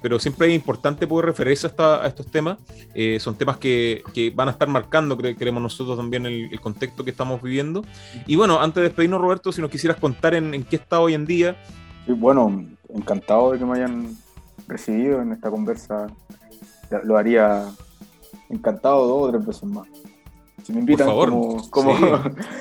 [0.00, 2.58] pero siempre es importante poder referirse a, estos temas.
[3.18, 4.02] son temas que,
[4.34, 7.82] van a estar marcando, creemos nosotros, también el, contexto que estamos viviendo.
[8.26, 11.14] Y bueno, antes de despedirnos, Roberto, si nos quisieras contar en, en qué está hoy
[11.14, 11.56] en día.
[12.06, 14.16] Sí, bueno, encantado de que me hayan
[14.66, 16.08] recibido en esta conversa,
[17.04, 17.64] lo haría
[18.48, 19.88] encantado dos o tres veces más.
[20.62, 21.94] Si me invitan como, como,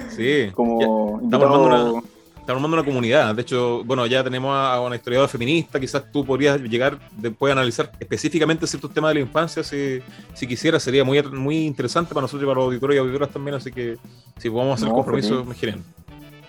[0.09, 2.03] sí, como estamos,
[2.47, 3.33] armando una, comunidad.
[3.33, 5.79] De hecho, bueno, ya tenemos a una historiadora feminista.
[5.79, 9.63] Quizás tú podrías llegar después a analizar específicamente ciertos temas de la infancia.
[9.63, 9.99] Si,
[10.35, 13.55] si quisieras, sería muy, muy interesante para nosotros y para los auditores y auditoras también.
[13.55, 13.97] Así que
[14.37, 15.83] si podemos hacer compromiso, me quieren.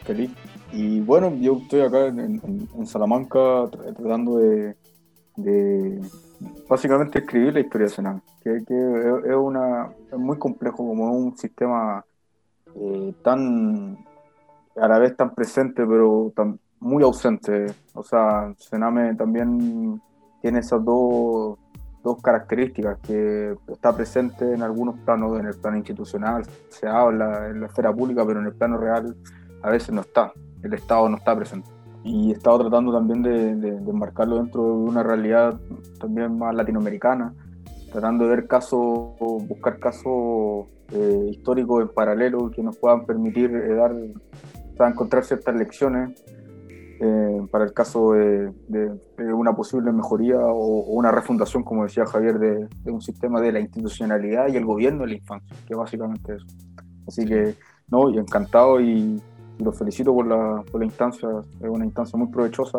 [0.05, 0.31] Feliz.
[0.73, 4.77] Y bueno, yo estoy acá en Salamanca tratando de,
[5.37, 6.01] de
[6.69, 12.05] básicamente escribir la historia nacional, que, que es, una, es muy complejo como un sistema
[12.75, 13.99] eh, tan
[14.77, 16.33] a la vez tan presente pero
[16.81, 17.67] muy ausente.
[17.95, 20.01] O sea, Sename también
[20.43, 21.59] tiene esas dos,
[22.03, 27.61] dos características, que está presente en algunos planos, en el plano institucional, se habla en
[27.61, 29.17] la esfera pública, pero en el plano real
[29.63, 30.33] a veces no está,
[30.63, 31.76] el Estado no está presente
[32.07, 35.59] y he estado tratando también de, de, enmarcarlo dentro de una realidad
[35.99, 37.35] también más latinoamericana,
[37.91, 39.19] tratando de ver casos,
[39.49, 43.93] buscar casos eh, históricos en paralelo que nos puedan permitir eh, dar,
[44.89, 46.23] encontrar ciertas lecciones
[47.01, 48.53] eh, para el caso de,
[49.19, 54.47] una posible mejoría o, una refundación, como decía Javier, de, un sistema de la institucionalidad
[54.49, 56.47] y el gobierno de la infancia, que básicamente eso.
[57.09, 57.57] Así que,
[57.89, 59.21] no, y encantado y
[59.59, 61.29] los felicito por la, por la instancia,
[61.61, 62.79] es una instancia muy provechosa.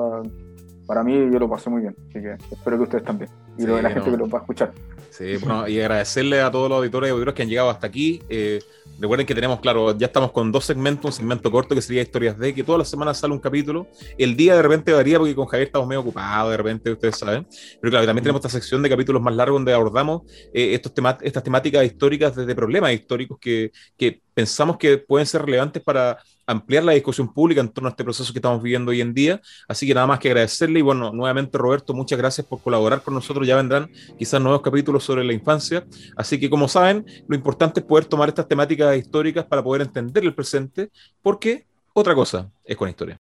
[0.85, 3.75] Para mí yo lo pasé muy bien, así que espero que ustedes también y lo
[3.75, 4.73] de la gente que lo va a escuchar.
[5.09, 8.21] Sí, bueno, y agradecerle a todos los auditores y auditores que han llegado hasta aquí.
[8.29, 8.59] Eh,
[8.99, 12.37] recuerden que tenemos, claro, ya estamos con dos segmentos, un segmento corto que sería Historias
[12.37, 13.87] de, que todas las semanas sale un capítulo.
[14.17, 17.47] El día de repente varía porque con Javier estamos medio ocupados, de repente ustedes saben.
[17.81, 20.21] Pero claro, también tenemos esta sección de capítulos más largos donde abordamos
[20.53, 25.41] eh, estos temas, estas temáticas históricas desde problemas históricos que, que pensamos que pueden ser
[25.43, 29.01] relevantes para ampliar la discusión pública en torno a este proceso que estamos viviendo hoy
[29.01, 29.41] en día.
[29.67, 33.13] Así que nada más que agradecerle y bueno, nuevamente Roberto, muchas gracias por colaborar con
[33.13, 33.46] nosotros.
[33.47, 35.85] Ya vendrán quizás nuevos capítulos sobre la infancia.
[36.15, 40.23] Así que como saben, lo importante es poder tomar estas temáticas históricas para poder entender
[40.25, 40.89] el presente,
[41.21, 43.17] porque otra cosa es con historia.